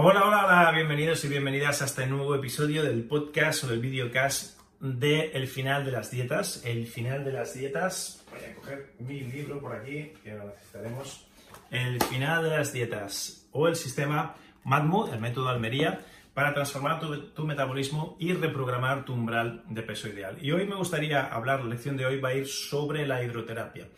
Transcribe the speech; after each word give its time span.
Hola, 0.00 0.24
hola, 0.24 0.44
hola, 0.46 0.70
bienvenidos 0.70 1.24
y 1.24 1.28
bienvenidas 1.28 1.82
a 1.82 1.86
este 1.86 2.06
nuevo 2.06 2.32
episodio 2.36 2.84
del 2.84 3.02
podcast 3.02 3.64
o 3.64 3.66
del 3.66 3.80
videocast 3.80 4.56
de 4.78 5.32
El 5.32 5.48
final 5.48 5.84
de 5.84 5.90
las 5.90 6.12
dietas. 6.12 6.62
El 6.64 6.86
final 6.86 7.24
de 7.24 7.32
las 7.32 7.54
dietas, 7.54 8.24
voy 8.30 8.38
a 8.48 8.54
coger 8.54 8.92
mi 9.00 9.22
libro 9.22 9.60
por 9.60 9.74
aquí, 9.74 10.12
que 10.22 10.34
lo 10.34 10.46
necesitaremos. 10.46 11.26
El 11.72 12.00
final 12.00 12.44
de 12.44 12.50
las 12.50 12.72
dietas 12.72 13.48
o 13.50 13.66
el 13.66 13.74
sistema 13.74 14.36
MADMO, 14.62 15.12
el 15.12 15.18
método 15.18 15.48
Almería, 15.48 16.06
para 16.32 16.54
transformar 16.54 17.00
tu, 17.00 17.30
tu, 17.30 17.44
metabolismo 17.44 18.16
y 18.20 18.34
reprogramar 18.34 19.04
tu 19.04 19.14
umbral 19.14 19.64
de 19.68 19.82
peso 19.82 20.06
ideal. 20.06 20.38
Y 20.40 20.52
hoy 20.52 20.64
me 20.64 20.76
gustaría 20.76 21.26
hablar, 21.26 21.64
la 21.64 21.70
lección 21.70 21.96
de 21.96 22.06
hoy 22.06 22.20
va 22.20 22.28
a 22.28 22.34
ir 22.34 22.46
sobre 22.46 23.04
la 23.04 23.24
hidroterapia. 23.24 23.88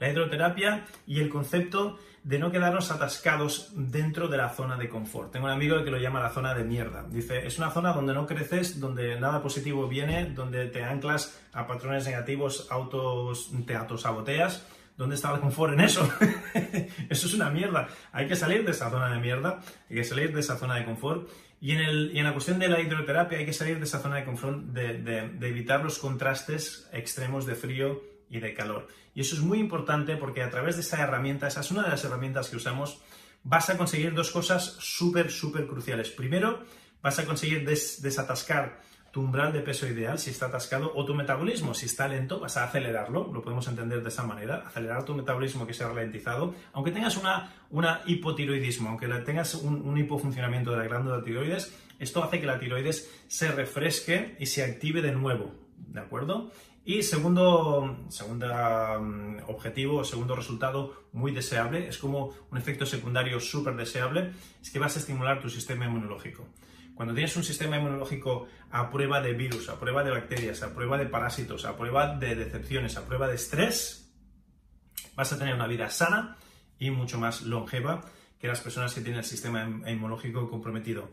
La 0.00 0.10
hidroterapia 0.10 0.86
y 1.06 1.20
el 1.20 1.28
concepto 1.28 1.98
de 2.22 2.38
no 2.38 2.50
quedarnos 2.50 2.90
atascados 2.90 3.72
dentro 3.74 4.28
de 4.28 4.36
la 4.36 4.50
zona 4.50 4.76
de 4.76 4.88
confort. 4.88 5.32
Tengo 5.32 5.46
un 5.46 5.52
amigo 5.52 5.82
que 5.82 5.90
lo 5.90 5.98
llama 5.98 6.20
la 6.20 6.30
zona 6.30 6.54
de 6.54 6.64
mierda. 6.64 7.04
Dice, 7.08 7.46
es 7.46 7.58
una 7.58 7.70
zona 7.70 7.92
donde 7.92 8.12
no 8.12 8.26
creces, 8.26 8.78
donde 8.80 9.18
nada 9.18 9.42
positivo 9.42 9.88
viene, 9.88 10.26
donde 10.26 10.66
te 10.66 10.84
anclas 10.84 11.40
a 11.52 11.66
patrones 11.66 12.04
negativos, 12.04 12.66
autos, 12.70 13.50
te 13.66 13.74
autosaboteas. 13.74 14.66
¿Dónde 14.98 15.14
está 15.14 15.32
el 15.32 15.40
confort 15.40 15.74
en 15.74 15.80
eso? 15.80 16.06
eso 17.08 17.26
es 17.28 17.34
una 17.34 17.50
mierda. 17.50 17.88
Hay 18.12 18.26
que 18.26 18.34
salir 18.34 18.64
de 18.64 18.72
esa 18.72 18.90
zona 18.90 19.08
de 19.10 19.20
mierda, 19.20 19.60
hay 19.88 19.96
que 19.96 20.04
salir 20.04 20.34
de 20.34 20.40
esa 20.40 20.56
zona 20.56 20.74
de 20.74 20.84
confort. 20.84 21.30
Y 21.60 21.72
en, 21.72 21.78
el, 21.78 22.10
y 22.12 22.18
en 22.18 22.24
la 22.24 22.32
cuestión 22.32 22.58
de 22.58 22.68
la 22.68 22.80
hidroterapia 22.80 23.38
hay 23.38 23.46
que 23.46 23.52
salir 23.52 23.78
de 23.78 23.84
esa 23.84 24.00
zona 24.00 24.16
de 24.16 24.24
confort, 24.24 24.58
de, 24.58 25.30
evitar 25.48 25.82
los 25.82 25.98
contrastes 25.98 26.88
extremos 26.92 27.46
de 27.46 27.54
frío 27.54 28.02
y 28.30 28.40
de 28.40 28.54
calor. 28.54 28.88
Y 29.14 29.20
eso 29.20 29.34
es 29.34 29.40
muy 29.40 29.58
importante 29.58 30.16
porque 30.16 30.42
a 30.42 30.50
través 30.50 30.76
de 30.76 30.82
esa 30.82 31.02
herramienta, 31.02 31.48
esa 31.48 31.60
es 31.60 31.70
una 31.70 31.82
de 31.82 31.90
las 31.90 32.04
herramientas 32.04 32.48
que 32.48 32.56
usamos, 32.56 33.00
vas 33.42 33.70
a 33.70 33.76
conseguir 33.76 34.14
dos 34.14 34.30
cosas 34.30 34.76
súper, 34.80 35.30
súper 35.30 35.66
cruciales. 35.66 36.10
Primero, 36.10 36.64
vas 37.02 37.18
a 37.18 37.24
conseguir 37.24 37.64
des 37.64 38.02
desatascar 38.02 38.80
tu 39.10 39.20
umbral 39.20 39.52
de 39.52 39.60
peso 39.60 39.86
ideal 39.86 40.18
si 40.18 40.30
está 40.30 40.46
atascado 40.46 40.92
o 40.94 41.04
tu 41.04 41.14
metabolismo 41.14 41.72
si 41.72 41.86
está 41.86 42.06
lento 42.08 42.40
vas 42.40 42.56
a 42.56 42.64
acelerarlo, 42.64 43.30
lo 43.32 43.40
podemos 43.42 43.66
entender 43.66 44.02
de 44.02 44.08
esa 44.10 44.22
manera, 44.22 44.64
acelerar 44.66 45.04
tu 45.04 45.14
metabolismo 45.14 45.66
que 45.66 45.72
se 45.72 45.84
ha 45.84 45.88
ralentizado, 45.88 46.54
aunque 46.72 46.90
tengas 46.90 47.16
una, 47.16 47.50
una 47.70 48.02
hipotiroidismo, 48.06 48.90
aunque 48.90 49.08
tengas 49.24 49.54
un, 49.54 49.80
un 49.80 49.96
hipofuncionamiento 49.96 50.72
de 50.72 50.76
la 50.78 50.84
glándula 50.84 51.22
tiroides, 51.22 51.74
esto 51.98 52.22
hace 52.22 52.38
que 52.38 52.46
la 52.46 52.58
tiroides 52.58 53.10
se 53.28 53.50
refresque 53.50 54.36
y 54.38 54.46
se 54.46 54.62
active 54.62 55.00
de 55.00 55.12
nuevo, 55.12 55.54
¿de 55.78 56.00
acuerdo? 56.00 56.52
Y 56.88 57.02
segundo, 57.02 58.06
segundo 58.08 58.46
objetivo, 59.46 60.04
segundo 60.04 60.34
resultado 60.34 61.04
muy 61.12 61.32
deseable, 61.32 61.86
es 61.86 61.98
como 61.98 62.32
un 62.50 62.56
efecto 62.56 62.86
secundario 62.86 63.40
súper 63.40 63.76
deseable, 63.76 64.32
es 64.62 64.70
que 64.70 64.78
vas 64.78 64.96
a 64.96 65.00
estimular 65.00 65.38
tu 65.38 65.50
sistema 65.50 65.84
inmunológico. 65.84 66.48
Cuando 66.94 67.12
tienes 67.12 67.36
un 67.36 67.44
sistema 67.44 67.76
inmunológico 67.76 68.46
a 68.70 68.90
prueba 68.90 69.20
de 69.20 69.34
virus, 69.34 69.68
a 69.68 69.78
prueba 69.78 70.02
de 70.02 70.12
bacterias, 70.12 70.62
a 70.62 70.72
prueba 70.74 70.96
de 70.96 71.04
parásitos, 71.04 71.66
a 71.66 71.76
prueba 71.76 72.16
de 72.16 72.34
decepciones, 72.34 72.96
a 72.96 73.04
prueba 73.04 73.28
de 73.28 73.34
estrés, 73.34 74.10
vas 75.14 75.30
a 75.30 75.38
tener 75.38 75.52
una 75.52 75.66
vida 75.66 75.90
sana 75.90 76.38
y 76.78 76.90
mucho 76.90 77.18
más 77.18 77.42
longeva 77.42 78.00
que 78.40 78.48
las 78.48 78.62
personas 78.62 78.94
que 78.94 79.02
tienen 79.02 79.18
el 79.18 79.26
sistema 79.26 79.62
inmunológico 79.90 80.48
comprometido. 80.48 81.10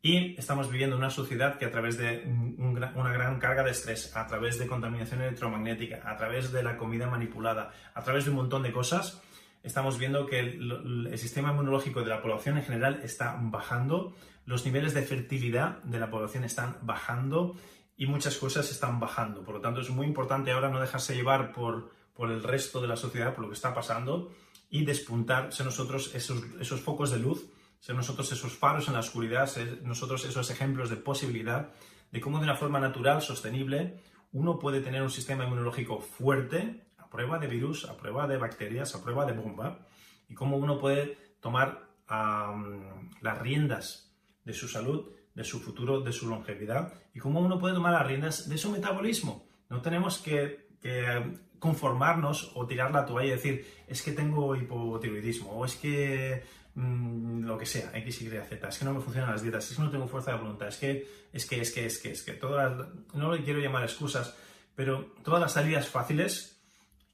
Y 0.00 0.38
estamos 0.38 0.70
viviendo 0.70 0.94
en 0.94 1.02
una 1.02 1.10
sociedad 1.10 1.58
que 1.58 1.64
a 1.64 1.72
través 1.72 1.98
de 1.98 2.22
un, 2.24 2.80
una 2.94 3.12
gran 3.12 3.38
carga 3.40 3.64
de 3.64 3.72
estrés, 3.72 4.14
a 4.14 4.26
través 4.26 4.58
de 4.58 4.66
contaminación 4.68 5.22
electromagnética, 5.22 6.08
a 6.08 6.16
través 6.16 6.52
de 6.52 6.62
la 6.62 6.76
comida 6.76 7.08
manipulada, 7.08 7.72
a 7.94 8.02
través 8.04 8.24
de 8.24 8.30
un 8.30 8.36
montón 8.36 8.62
de 8.62 8.70
cosas, 8.70 9.20
estamos 9.62 9.98
viendo 9.98 10.26
que 10.26 10.38
el, 10.38 11.18
sistema 11.18 11.50
inmunológico 11.50 12.02
de 12.02 12.10
la 12.10 12.22
población 12.22 12.58
en 12.58 12.64
general 12.64 13.00
está 13.02 13.36
bajando, 13.40 14.14
los 14.46 14.64
niveles 14.64 14.94
de 14.94 15.02
fertilidad 15.02 15.82
de 15.82 15.98
la 15.98 16.10
población 16.10 16.44
están 16.44 16.76
bajando 16.82 17.56
y 17.96 18.06
muchas 18.06 18.36
cosas 18.36 18.70
están 18.70 19.00
bajando. 19.00 19.42
Por 19.42 19.56
lo 19.56 19.60
tanto, 19.60 19.80
es 19.80 19.90
muy 19.90 20.06
importante 20.06 20.52
ahora 20.52 20.70
no 20.70 20.80
dejarse 20.80 21.16
llevar 21.16 21.52
por, 21.52 21.90
por 22.14 22.30
el 22.30 22.44
resto 22.44 22.80
de 22.80 22.86
la 22.86 22.96
sociedad, 22.96 23.34
por 23.34 23.42
lo 23.42 23.50
que 23.50 23.56
está 23.56 23.74
pasando, 23.74 24.32
y 24.70 24.84
despuntar, 24.84 25.50
nosotros 25.64 26.14
esos, 26.14 26.44
esos 26.60 26.80
focos 26.80 27.10
de 27.10 27.18
luz 27.18 27.46
ser 27.80 27.94
nosotros 27.94 28.30
esos 28.32 28.52
faros 28.56 28.88
en 28.88 28.94
la 28.94 29.00
oscuridad, 29.00 29.46
ser 29.46 29.82
nosotros 29.82 30.24
esos 30.24 30.50
ejemplos 30.50 30.90
de 30.90 30.96
posibilidad 30.96 31.70
de 32.10 32.20
cómo 32.20 32.38
de 32.38 32.44
una 32.44 32.56
forma 32.56 32.80
natural, 32.80 33.22
sostenible, 33.22 34.00
uno 34.32 34.58
puede 34.58 34.80
tener 34.80 35.02
un 35.02 35.10
sistema 35.10 35.44
inmunológico 35.44 36.00
fuerte, 36.00 36.84
a 36.96 37.08
prueba 37.08 37.38
de 37.38 37.46
virus, 37.46 37.84
a 37.84 37.96
prueba 37.96 38.26
de 38.26 38.38
bacterias, 38.38 38.94
a 38.94 39.02
prueba 39.02 39.26
de 39.26 39.32
bomba, 39.32 39.86
y 40.28 40.34
cómo 40.34 40.56
uno 40.56 40.78
puede 40.78 41.16
tomar 41.40 41.88
um, 42.10 43.10
las 43.20 43.38
riendas 43.38 44.14
de 44.44 44.52
su 44.52 44.68
salud, 44.68 45.10
de 45.34 45.44
su 45.44 45.60
futuro, 45.60 46.00
de 46.00 46.12
su 46.12 46.28
longevidad, 46.28 46.92
y 47.14 47.18
cómo 47.18 47.40
uno 47.40 47.58
puede 47.58 47.74
tomar 47.74 47.92
las 47.92 48.06
riendas 48.06 48.48
de 48.48 48.58
su 48.58 48.70
metabolismo. 48.70 49.46
No 49.68 49.80
tenemos 49.80 50.18
que, 50.18 50.68
que 50.80 51.38
conformarnos 51.58 52.52
o 52.54 52.66
tirar 52.66 52.90
la 52.90 53.04
toalla 53.04 53.28
y 53.28 53.32
decir, 53.32 53.84
es 53.86 54.02
que 54.02 54.12
tengo 54.12 54.56
hipotiroidismo, 54.56 55.50
o 55.52 55.64
es 55.64 55.76
que 55.76 56.42
mmm, 56.78 57.44
lo 57.44 57.58
que 57.58 57.66
sea, 57.66 57.90
X, 57.92 58.22
Y, 58.22 58.28
Z, 58.28 58.68
es 58.68 58.78
que 58.78 58.84
no 58.84 58.94
me 58.94 59.00
funcionan 59.00 59.30
las 59.30 59.42
dietas, 59.42 59.68
es 59.68 59.76
que 59.76 59.82
no 59.82 59.90
tengo 59.90 60.06
fuerza 60.06 60.32
de 60.32 60.38
voluntad, 60.38 60.68
es 60.68 60.76
que, 60.76 61.08
es 61.32 61.44
que, 61.44 61.60
es 61.60 61.72
que, 61.72 61.86
es 61.86 61.98
que, 61.98 62.10
es 62.12 62.22
que, 62.22 62.32
todas 62.34 62.78
las, 62.78 62.88
no 63.14 63.32
le 63.32 63.42
quiero 63.42 63.58
llamar 63.58 63.82
excusas, 63.82 64.36
pero 64.76 65.12
todas 65.24 65.40
las 65.40 65.52
salidas 65.52 65.88
fáciles 65.88 66.60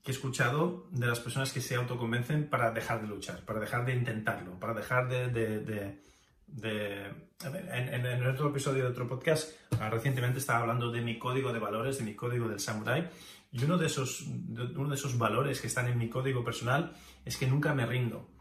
que 0.03 0.11
he 0.11 0.15
escuchado 0.15 0.87
de 0.91 1.07
las 1.07 1.19
personas 1.21 1.51
que 1.51 1.63
se 1.63 1.77
autoconvencen 1.77 2.51
para 2.51 2.73
dejar 2.73 3.01
de 3.01 3.09
luchar, 3.09 3.43
para 3.47 3.59
dejar 3.59 3.87
de 3.87 3.95
intentarlo, 3.95 4.59
para 4.61 4.75
dejar 4.75 5.09
de... 5.09 5.29
de, 5.29 5.61
de, 5.61 6.05
de 6.47 7.25
ver, 7.51 7.69
en, 7.73 8.07
en, 8.07 8.27
otro 8.27 8.51
episodio 8.51 8.85
de 8.85 8.91
otro 8.91 9.09
podcast, 9.09 9.51
recientemente 9.91 10.39
estaba 10.39 10.61
hablando 10.61 10.91
de 10.91 11.01
mi 11.01 11.19
código 11.19 11.53
de 11.53 11.59
valores, 11.59 11.99
de 11.99 12.05
mi 12.05 12.15
código 12.15 12.49
del 12.49 12.61
samurai, 12.61 13.09
y 13.51 13.65
uno 13.65 13.79
de 13.79 13.87
esos, 13.87 14.21
uno 14.21 14.89
de 14.91 14.95
esos 14.95 15.17
valores 15.17 15.61
que 15.61 15.69
están 15.69 15.89
en 15.89 15.97
mi 15.97 16.09
código 16.09 16.45
personal 16.45 16.93
es 17.25 17.37
que 17.39 17.47
nunca 17.47 17.73
me 17.73 17.87
rindo 17.87 18.34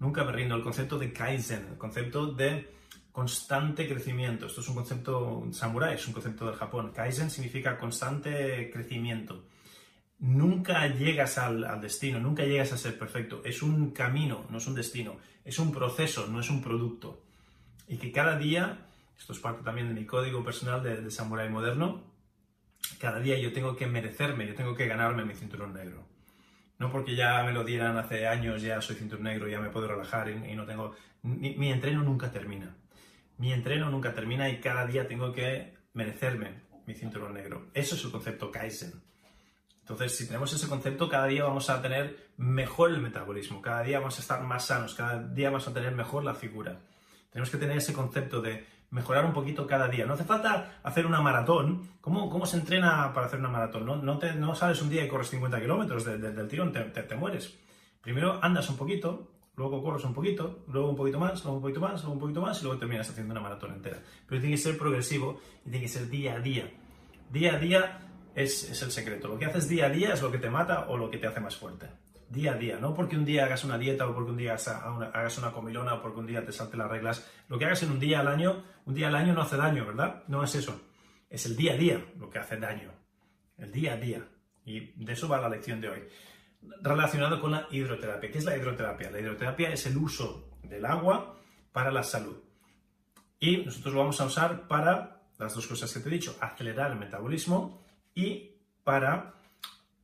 nunca 0.00 0.24
me 0.24 0.32
rindo. 0.32 0.56
El 0.56 0.62
concepto 0.62 0.98
de 0.98 1.12
Kaizen, 1.12 1.68
el 1.70 1.78
concepto 1.78 2.26
de 2.32 2.68
constante 3.12 3.88
crecimiento. 3.88 4.46
Esto 4.46 4.60
es 4.60 4.68
un 4.68 4.74
concepto 4.74 5.46
samurai, 5.52 5.94
es 5.94 6.06
un 6.08 6.12
concepto 6.12 6.46
del 6.46 6.56
Japón. 6.56 6.92
Kaizen 6.92 7.30
significa 7.30 7.78
constante 7.78 8.70
crecimiento. 8.72 9.44
Nunca 10.18 10.86
llegas 10.88 11.38
al, 11.38 11.80
destino, 11.80 12.18
nunca 12.18 12.44
llegas 12.44 12.72
a 12.72 12.78
ser 12.78 12.98
perfecto. 12.98 13.42
Es 13.44 13.62
un 13.62 13.92
camino, 13.92 14.46
no 14.50 14.58
es 14.58 14.66
un 14.66 14.74
destino. 14.74 15.16
Es 15.44 15.58
un 15.58 15.72
proceso, 15.72 16.26
no 16.26 16.40
es 16.40 16.50
un 16.50 16.60
producto. 16.62 17.22
Y 17.88 17.96
que 17.96 18.12
cada 18.12 18.36
día, 18.36 18.86
esto 19.18 19.32
es 19.32 19.38
parte 19.38 19.62
también 19.62 19.88
de 19.88 19.94
mi 19.94 20.06
código 20.06 20.44
personal 20.44 20.82
de, 20.82 21.00
de 21.00 21.10
samurai 21.10 21.48
moderno, 21.48 22.02
cada 22.98 23.18
día 23.18 23.38
yo 23.38 23.52
tengo 23.52 23.76
que 23.76 23.86
merecerme, 23.86 24.46
yo 24.46 24.54
tengo 24.54 24.74
que 24.74 24.86
ganarme 24.86 25.24
mi 25.24 25.34
cinturón 25.34 25.72
negro. 25.72 26.09
No 26.80 26.90
porque 26.90 27.14
ya 27.14 27.42
me 27.42 27.52
lo 27.52 27.62
dieran 27.62 27.98
hace 27.98 28.26
años, 28.26 28.62
ya 28.62 28.80
soy 28.80 28.96
cinturón 28.96 29.24
negro, 29.24 29.46
ya 29.46 29.60
me 29.60 29.68
puedo 29.68 29.86
relajar 29.86 30.30
y, 30.30 30.56
no 30.56 30.64
tengo... 30.64 30.96
Mi, 31.22 31.54
mi, 31.54 31.70
entreno 31.70 32.02
nunca 32.02 32.32
termina. 32.32 32.74
Mi 33.36 33.52
entreno 33.52 33.90
nunca 33.90 34.14
termina 34.14 34.48
y 34.48 34.60
cada 34.60 34.86
día 34.86 35.06
tengo 35.06 35.30
que 35.30 35.74
merecerme 35.92 36.62
mi 36.86 36.94
cinturón 36.94 37.34
negro. 37.34 37.68
Eso 37.74 37.96
es 37.96 38.04
el 38.04 38.10
concepto 38.10 38.50
Kaizen. 38.50 38.94
Entonces, 39.80 40.16
si 40.16 40.26
tenemos 40.26 40.50
ese 40.54 40.68
concepto, 40.68 41.10
cada 41.10 41.26
día 41.26 41.44
vamos 41.44 41.68
a 41.68 41.82
tener 41.82 42.30
mejor 42.38 42.90
el 42.90 43.02
metabolismo, 43.02 43.60
cada 43.60 43.82
día 43.82 43.98
vamos 43.98 44.16
a 44.16 44.22
estar 44.22 44.40
más 44.42 44.64
sanos, 44.64 44.94
cada 44.94 45.22
día 45.22 45.50
vamos 45.50 45.68
a 45.68 45.74
tener 45.74 45.94
mejor 45.94 46.24
la 46.24 46.34
figura. 46.34 46.80
Tenemos 47.30 47.50
que 47.50 47.58
tener 47.58 47.76
ese 47.76 47.92
concepto 47.92 48.40
de 48.40 48.64
mejorar 48.90 49.24
un 49.24 49.32
poquito 49.32 49.66
cada 49.66 49.88
día. 49.88 50.06
No 50.06 50.14
hace 50.14 50.24
falta 50.24 50.80
hacer 50.82 51.06
una 51.06 51.20
maratón. 51.20 51.88
¿Cómo, 52.00 52.28
cómo 52.28 52.46
se 52.46 52.56
entrena 52.56 53.12
para 53.12 53.26
hacer 53.26 53.38
una 53.38 53.48
maratón? 53.48 53.86
No, 53.86 53.96
no, 53.96 54.18
te, 54.18 54.34
no 54.34 54.54
sales 54.54 54.82
un 54.82 54.90
día 54.90 55.04
y 55.04 55.08
corres 55.08 55.30
50 55.30 55.60
kilómetros 55.60 56.04
de, 56.04 56.18
de, 56.18 56.32
del 56.32 56.48
tirón, 56.48 56.72
te, 56.72 56.80
te, 56.80 57.02
te, 57.02 57.14
mueres. 57.14 57.56
Primero 58.00 58.38
andas 58.42 58.68
un 58.68 58.76
poquito, 58.76 59.28
luego 59.56 59.82
corres 59.82 60.04
un 60.04 60.14
poquito, 60.14 60.64
luego 60.68 60.90
un 60.90 60.96
poquito 60.96 61.18
más, 61.18 61.42
luego 61.44 61.56
un 61.56 61.62
poquito 61.62 61.80
más, 61.80 62.02
luego 62.02 62.12
un 62.14 62.20
poquito 62.20 62.40
más 62.40 62.60
y 62.60 62.64
luego 62.64 62.78
terminas 62.78 63.08
haciendo 63.08 63.32
una 63.32 63.40
maratón 63.40 63.72
entera. 63.72 64.02
Pero 64.26 64.40
tiene 64.40 64.56
que 64.56 64.62
ser 64.62 64.76
progresivo 64.76 65.40
y 65.64 65.70
tiene 65.70 65.80
que 65.80 65.88
ser 65.88 66.08
día 66.08 66.34
a 66.34 66.40
día. 66.40 66.70
Día 67.30 67.54
a 67.54 67.58
día 67.58 67.98
es, 68.34 68.70
es 68.70 68.82
el 68.82 68.90
secreto. 68.90 69.28
Lo 69.28 69.38
que 69.38 69.44
haces 69.44 69.68
día 69.68 69.86
a 69.86 69.90
día 69.90 70.12
es 70.12 70.22
lo 70.22 70.30
que 70.30 70.38
te 70.38 70.50
mata 70.50 70.86
o 70.88 70.96
lo 70.96 71.10
que 71.10 71.18
te 71.18 71.26
hace 71.26 71.40
más 71.40 71.56
fuerte 71.56 71.88
día 72.30 72.52
a 72.52 72.56
día, 72.56 72.78
no 72.78 72.94
porque 72.94 73.16
un 73.16 73.24
día 73.24 73.44
hagas 73.44 73.64
una 73.64 73.76
dieta 73.76 74.06
o 74.06 74.14
porque 74.14 74.30
un 74.30 74.36
día 74.36 74.54
hagas 74.54 75.38
una 75.38 75.52
comilona 75.52 75.94
o 75.94 76.02
porque 76.02 76.20
un 76.20 76.26
día 76.26 76.44
te 76.44 76.52
salte 76.52 76.76
las 76.76 76.88
reglas. 76.88 77.28
Lo 77.48 77.58
que 77.58 77.64
hagas 77.66 77.82
en 77.82 77.90
un 77.90 77.98
día 77.98 78.20
al 78.20 78.28
año, 78.28 78.64
un 78.86 78.94
día 78.94 79.08
al 79.08 79.16
año 79.16 79.34
no 79.34 79.42
hace 79.42 79.56
daño, 79.56 79.84
¿verdad? 79.84 80.22
No 80.28 80.42
es 80.42 80.54
eso. 80.54 80.80
Es 81.28 81.44
el 81.46 81.56
día 81.56 81.74
a 81.74 81.76
día 81.76 82.04
lo 82.18 82.30
que 82.30 82.38
hace 82.38 82.56
daño. 82.56 82.92
El 83.58 83.72
día 83.72 83.94
a 83.94 83.96
día. 83.96 84.26
Y 84.64 85.04
de 85.04 85.12
eso 85.12 85.28
va 85.28 85.40
la 85.40 85.48
lección 85.48 85.80
de 85.80 85.88
hoy. 85.88 86.02
Relacionado 86.82 87.40
con 87.40 87.50
la 87.50 87.66
hidroterapia. 87.70 88.30
¿Qué 88.30 88.38
es 88.38 88.44
la 88.44 88.56
hidroterapia? 88.56 89.10
La 89.10 89.20
hidroterapia 89.20 89.72
es 89.72 89.86
el 89.86 89.96
uso 89.96 90.56
del 90.62 90.84
agua 90.84 91.36
para 91.72 91.90
la 91.90 92.02
salud. 92.02 92.38
Y 93.40 93.58
nosotros 93.58 93.94
lo 93.94 94.00
vamos 94.00 94.20
a 94.20 94.26
usar 94.26 94.68
para 94.68 95.22
las 95.38 95.54
dos 95.54 95.66
cosas 95.66 95.92
que 95.92 96.00
te 96.00 96.08
he 96.08 96.12
dicho, 96.12 96.36
acelerar 96.40 96.92
el 96.92 96.98
metabolismo 96.98 97.82
y 98.14 98.56
para 98.84 99.39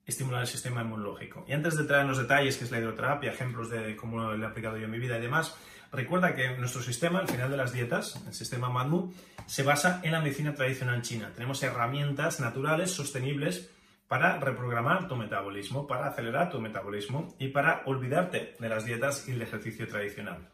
estimular 0.06 0.42
el 0.42 0.46
sistema 0.46 0.82
inmunológico. 0.82 1.44
Y 1.48 1.52
antes 1.52 1.76
de 1.76 1.84
traer 1.84 2.02
en 2.02 2.08
los 2.08 2.18
detalles, 2.18 2.56
que 2.56 2.64
es 2.64 2.70
la 2.70 2.78
hidroterapia, 2.78 3.32
ejemplos 3.32 3.68
de 3.68 3.96
cómo 3.96 4.18
lo 4.18 4.42
he 4.42 4.46
aplicado 4.46 4.76
yo 4.78 4.84
en 4.84 4.90
mi 4.90 4.98
vida 4.98 5.18
y 5.18 5.20
demás, 5.20 5.56
recuerda 5.92 6.34
que 6.34 6.56
nuestro 6.56 6.80
sistema, 6.80 7.18
al 7.18 7.28
final 7.28 7.50
de 7.50 7.56
las 7.56 7.72
dietas, 7.72 8.22
el 8.26 8.32
sistema 8.32 8.70
MADMU, 8.70 9.12
se 9.46 9.64
basa 9.64 10.00
en 10.04 10.12
la 10.12 10.20
medicina 10.20 10.54
tradicional 10.54 11.02
china. 11.02 11.32
Tenemos 11.34 11.62
herramientas 11.62 12.40
naturales, 12.40 12.92
sostenibles, 12.92 13.70
para 14.08 14.38
reprogramar 14.38 15.08
tu 15.08 15.16
metabolismo, 15.16 15.86
para 15.86 16.06
acelerar 16.06 16.50
tu 16.50 16.60
metabolismo 16.60 17.34
y 17.38 17.48
para 17.48 17.82
olvidarte 17.86 18.54
de 18.58 18.68
las 18.68 18.84
dietas 18.84 19.26
y 19.28 19.32
el 19.32 19.42
ejercicio 19.42 19.88
tradicional, 19.88 20.48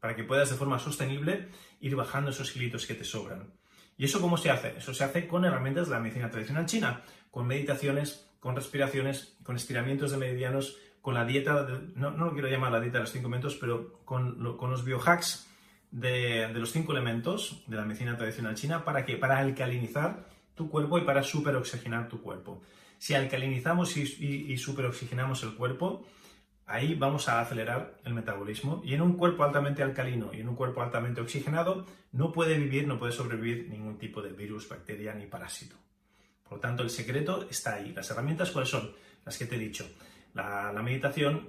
para 0.00 0.16
que 0.16 0.24
puedas 0.24 0.48
de 0.48 0.56
forma 0.56 0.78
sostenible 0.78 1.48
ir 1.80 1.96
bajando 1.96 2.30
esos 2.30 2.50
kilitos 2.50 2.86
que 2.86 2.94
te 2.94 3.04
sobran. 3.04 3.52
¿Y 3.96 4.06
eso 4.06 4.20
cómo 4.20 4.36
se 4.36 4.50
hace? 4.50 4.74
Eso 4.78 4.94
se 4.94 5.04
hace 5.04 5.28
con 5.28 5.44
herramientas 5.44 5.88
de 5.88 5.94
la 5.94 6.00
medicina 6.00 6.30
tradicional 6.30 6.66
china, 6.66 7.02
con 7.30 7.46
meditaciones, 7.46 8.30
con 8.44 8.54
respiraciones, 8.54 9.38
con 9.42 9.56
estiramientos 9.56 10.10
de 10.10 10.18
meridianos, 10.18 10.76
con 11.00 11.14
la 11.14 11.24
dieta, 11.24 11.66
no, 11.94 12.10
lo 12.10 12.34
quiero 12.34 12.46
llamar 12.46 12.72
la 12.72 12.78
dieta 12.78 12.98
de 12.98 13.04
los 13.04 13.10
cinco 13.10 13.28
elementos, 13.28 13.56
pero 13.56 14.00
con, 14.04 14.36
los 14.42 14.84
biohacks 14.84 15.48
de, 15.90 16.50
los 16.52 16.70
cinco 16.70 16.92
elementos 16.92 17.64
de 17.66 17.76
la 17.78 17.86
medicina 17.86 18.18
tradicional 18.18 18.54
china, 18.54 18.84
¿para 18.84 19.06
qué? 19.06 19.16
Para 19.16 19.38
alcalinizar 19.38 20.28
tu 20.54 20.68
cuerpo 20.68 20.98
y 20.98 21.06
para 21.06 21.22
superoxigenar 21.22 22.10
tu 22.10 22.20
cuerpo. 22.20 22.60
Si 22.98 23.14
alcalinizamos 23.14 23.96
y, 23.96 24.58
superoxigenamos 24.58 25.42
el 25.42 25.54
cuerpo, 25.54 26.06
ahí 26.66 26.94
vamos 26.96 27.30
a 27.30 27.40
acelerar 27.40 27.98
el 28.04 28.12
metabolismo. 28.12 28.82
Y 28.84 28.92
en 28.92 29.00
un 29.00 29.14
cuerpo 29.14 29.44
altamente 29.44 29.82
alcalino 29.82 30.34
y 30.34 30.40
en 30.40 30.50
un 30.50 30.54
cuerpo 30.54 30.82
altamente 30.82 31.22
oxigenado, 31.22 31.86
no 32.12 32.30
puede 32.30 32.58
vivir, 32.58 32.86
no 32.86 32.98
puede 32.98 33.12
sobrevivir 33.12 33.70
ningún 33.70 33.96
tipo 33.96 34.20
de 34.20 34.34
virus, 34.34 34.68
bacteria 34.68 35.14
ni 35.14 35.24
parásito. 35.24 35.76
Por 36.44 36.58
lo 36.58 36.60
tanto, 36.60 36.82
el 36.82 36.90
secreto 36.90 37.46
está 37.50 37.74
ahí. 37.74 37.92
¿Las 37.92 38.10
herramientas 38.10 38.50
cuáles 38.50 38.70
son? 38.70 38.92
Las 39.24 39.36
que 39.36 39.46
te 39.46 39.56
he 39.56 39.58
dicho. 39.58 39.88
La, 40.34 40.72
meditación, 40.82 41.48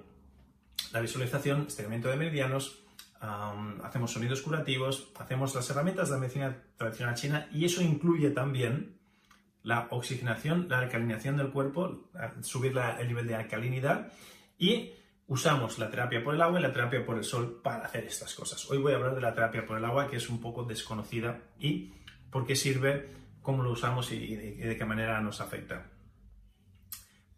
la 0.91 1.01
visualización, 1.01 1.65
estiramiento 1.67 2.09
de 2.09 2.15
meridianos, 2.15 2.79
hacemos 3.83 4.11
sonidos 4.11 4.41
curativos, 4.41 5.11
hacemos 5.19 5.55
las 5.55 5.69
herramientas 5.69 6.09
de 6.09 6.15
la 6.15 6.21
medicina 6.21 6.63
tradicional 6.77 7.15
china 7.15 7.47
y 7.51 7.65
eso 7.65 7.81
incluye 7.81 8.29
también 8.29 8.97
la 9.63 9.87
oxigenación, 9.89 10.67
la 10.69 10.79
alcalinización 10.79 11.37
del 11.37 11.49
cuerpo, 11.49 12.09
subir 12.41 12.77
el 12.99 13.07
nivel 13.07 13.25
de 13.25 13.35
alcalinidad 13.35 14.11
y 14.59 14.93
usamos 15.27 15.79
la 15.79 15.89
terapia 15.89 16.23
por 16.23 16.35
el 16.35 16.41
agua 16.41 16.59
y 16.59 16.61
la 16.61 16.71
terapia 16.71 17.03
por 17.03 17.17
el 17.17 17.23
sol 17.23 17.61
para 17.63 17.85
hacer 17.85 18.05
estas 18.05 18.35
cosas. 18.35 18.69
Hoy 18.69 18.77
voy 18.77 18.93
a 18.93 18.97
hablar 18.97 19.15
de 19.15 19.21
la 19.21 19.33
terapia 19.33 19.65
por 19.65 19.77
el 19.77 19.85
agua 19.85 20.07
que 20.07 20.17
es 20.17 20.29
un 20.29 20.39
poco 20.39 20.63
desconocida 20.63 21.41
y 21.59 21.93
por 22.29 22.45
qué 22.45 22.55
sirve 22.55 23.09
cómo 23.45 23.61
lo 23.61 23.71
usamos 23.71 24.11
y 24.11 24.35
de, 24.35 24.75
qué 24.75 24.85
manera 24.85 25.21
nos 25.21 25.39
afecta. 25.39 25.85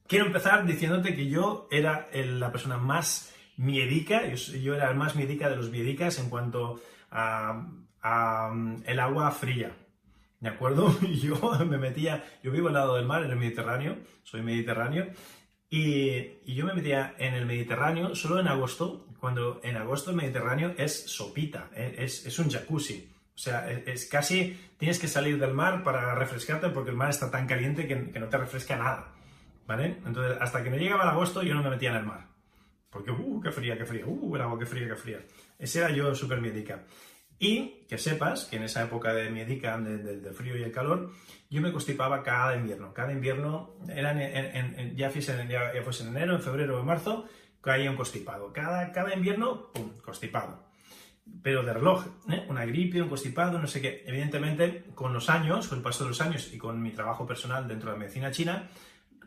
Quiero 0.07 0.25
empezar 0.25 0.65
diciéndote 0.65 1.13
que 1.13 1.27
yo 1.27 1.67
era 1.69 2.07
la 2.13 2.51
persona 2.51 2.77
más 2.77 3.35
miedica, 3.57 4.25
yo, 4.33 4.73
era 4.73 4.89
el 4.89 4.95
más 4.95 5.15
miedica 5.15 5.49
de 5.49 5.57
los 5.57 5.69
miedicas 5.69 6.17
en 6.19 6.29
cuanto 6.29 6.81
a, 7.11 7.61
el 8.85 8.99
agua 8.99 9.31
fría. 9.31 9.75
¿De 10.39 10.49
acuerdo? 10.49 10.95
Yo 11.21 11.35
me 11.65 11.79
metía, 11.79 12.23
yo 12.43 12.51
vivo 12.51 12.67
al 12.67 12.75
lado 12.75 12.95
del 12.95 13.07
mar, 13.07 13.23
en 13.23 13.31
el 13.31 13.37
Mediterráneo, 13.37 13.97
soy 14.21 14.43
mediterráneo, 14.43 15.07
y, 15.67 16.53
yo 16.53 16.63
me 16.63 16.75
metía 16.75 17.15
en 17.17 17.33
el 17.33 17.47
Mediterráneo 17.47 18.13
solo 18.13 18.39
en 18.39 18.47
agosto, 18.47 19.07
cuando 19.19 19.59
en 19.63 19.77
agosto 19.77 20.11
el 20.11 20.17
Mediterráneo 20.17 20.75
es 20.77 21.09
sopita, 21.09 21.71
es, 21.73 22.27
es 22.27 22.37
un 22.37 22.51
jacuzzi. 22.51 23.16
O 23.37 23.39
sea, 23.39 23.69
es, 23.69 24.07
casi 24.07 24.59
tienes 24.77 24.97
que 24.97 25.07
salir 25.07 25.39
del 25.39 25.53
mar 25.53 25.83
para 25.83 26.15
refrescarte 26.15 26.69
porque 26.69 26.89
el 26.89 26.95
mar 26.95 27.11
está 27.11 27.29
tan 27.29 27.45
caliente 27.45 27.87
que, 27.87 27.95
no 27.95 28.29
te 28.29 28.37
refresca 28.37 28.75
nada. 28.77 29.13
¿Vale? 29.67 29.97
Entonces, 30.07 30.37
hasta 30.41 30.63
que 30.63 30.71
no 30.71 30.77
llegaba 30.77 31.03
el 31.03 31.09
agosto, 31.09 31.43
yo 31.43 31.53
no 31.53 31.61
me 31.61 31.69
metía 31.69 31.91
en 31.91 31.97
el 31.97 32.05
mar. 32.05 32.25
Porque, 32.89 33.11
uh, 33.11 33.39
qué 33.39 33.51
fría, 33.51 33.77
qué 33.77 33.85
fría, 33.85 34.05
uh, 34.07 34.35
el 34.35 34.41
agua, 34.41 34.57
qué 34.57 34.65
fría, 34.65 34.87
qué 34.87 34.95
fría. 34.95 35.19
Ese 35.59 35.79
era 35.79 35.91
yo 35.91 36.15
súper 36.15 36.41
miedica. 36.41 36.85
Y 37.37 37.85
que 37.87 37.99
sepas 37.99 38.45
que 38.45 38.55
en 38.55 38.63
esa 38.63 38.81
época 38.81 39.13
de 39.13 39.29
miedica, 39.29 39.77
del 39.77 40.23
de, 40.23 40.31
frío 40.31 40.57
y 40.57 40.63
el 40.63 40.71
calor, 40.71 41.11
yo 41.47 41.61
me 41.61 41.71
constipaba 41.71 42.23
cada 42.23 42.55
invierno. 42.55 42.91
Cada 42.91 43.11
invierno, 43.11 43.75
eran 43.87 44.19
en, 44.19 44.95
ya, 44.95 45.11
fuese 45.11 45.39
en, 45.39 45.47
ya, 45.47 45.71
fuese 45.83 46.03
en 46.03 46.09
enero, 46.09 46.33
en 46.33 46.41
febrero 46.41 46.77
o 46.77 46.79
en 46.79 46.87
marzo, 46.87 47.25
caía 47.61 47.91
un 47.91 47.97
constipado. 47.97 48.51
Cada, 48.51 48.91
cada 48.91 49.13
invierno, 49.13 49.71
pum, 49.73 49.91
constipado 50.01 50.66
pero 51.41 51.63
de 51.63 51.73
reloj, 51.73 52.05
¿eh? 52.29 52.45
una 52.49 52.65
gripe, 52.65 53.01
un 53.01 53.09
constipado, 53.09 53.59
no 53.59 53.67
sé 53.67 53.81
qué. 53.81 54.03
Evidentemente, 54.05 54.85
con 54.93 55.13
los 55.13 55.29
años, 55.29 55.67
con 55.67 55.77
el 55.77 55.83
paso 55.83 56.03
de 56.03 56.09
los 56.09 56.21
años 56.21 56.51
y 56.53 56.57
con 56.57 56.81
mi 56.81 56.91
trabajo 56.91 57.25
personal 57.25 57.67
dentro 57.67 57.89
de 57.89 57.95
la 57.95 57.99
medicina 57.99 58.31
china, 58.31 58.67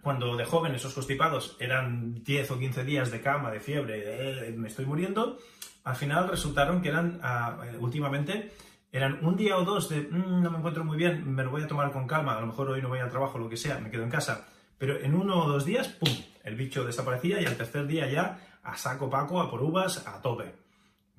cuando 0.03 0.37
de 0.37 0.45
joven 0.45 0.75
esos 0.75 0.95
constipados 0.95 1.57
eran 1.61 2.23
10 2.23 2.51
o 2.51 2.59
15 2.59 2.85
días 2.85 3.11
de 3.11 3.21
cama, 3.21 3.51
de 3.51 3.61
fiebre, 3.61 4.49
eh, 4.49 4.53
me 4.57 4.69
estoy 4.69 4.87
muriendo, 4.87 5.39
al 5.85 5.97
final 5.97 6.29
resultaron 6.29 6.83
que 6.83 6.89
eran, 6.89 7.21
ah, 7.23 7.59
últimamente, 7.79 8.53
eran 8.93 9.25
un 9.25 9.37
día 9.37 9.57
o 9.57 9.65
dos 9.65 9.89
de 9.89 10.03
mm, 10.03 10.43
no 10.43 10.51
me 10.51 10.59
encuentro 10.59 10.85
muy 10.85 10.97
bien, 10.97 11.33
me 11.33 11.45
lo 11.45 11.51
voy 11.51 11.63
a 11.63 11.69
tomar 11.69 11.93
con 11.93 12.07
calma, 12.07 12.37
a 12.37 12.41
lo 12.41 12.49
mejor 12.49 12.71
hoy 12.71 12.83
no 12.83 12.89
voy 12.89 12.99
al 12.99 13.11
trabajo, 13.11 13.39
lo 13.39 13.49
que 13.49 13.57
sea, 13.57 13.79
me 13.79 13.91
quedo 13.91 14.03
en 14.03 14.11
casa. 14.11 14.49
Pero 14.79 14.99
en 14.99 15.15
uno 15.15 15.45
o 15.45 15.49
dos 15.49 15.65
días, 15.65 15.89
¡pum! 15.89 16.09
El 16.43 16.57
bicho 16.57 16.85
desaparecía 16.85 17.41
y 17.41 17.45
al 17.45 17.57
tercer 17.57 17.87
día 17.87 18.11
ya 18.11 18.41
a 18.63 18.77
saco 18.77 19.11
paco, 19.11 19.41
a 19.41 19.51
por 19.51 19.63
uvas, 19.63 20.07
a 20.07 20.21
tope. 20.21 20.55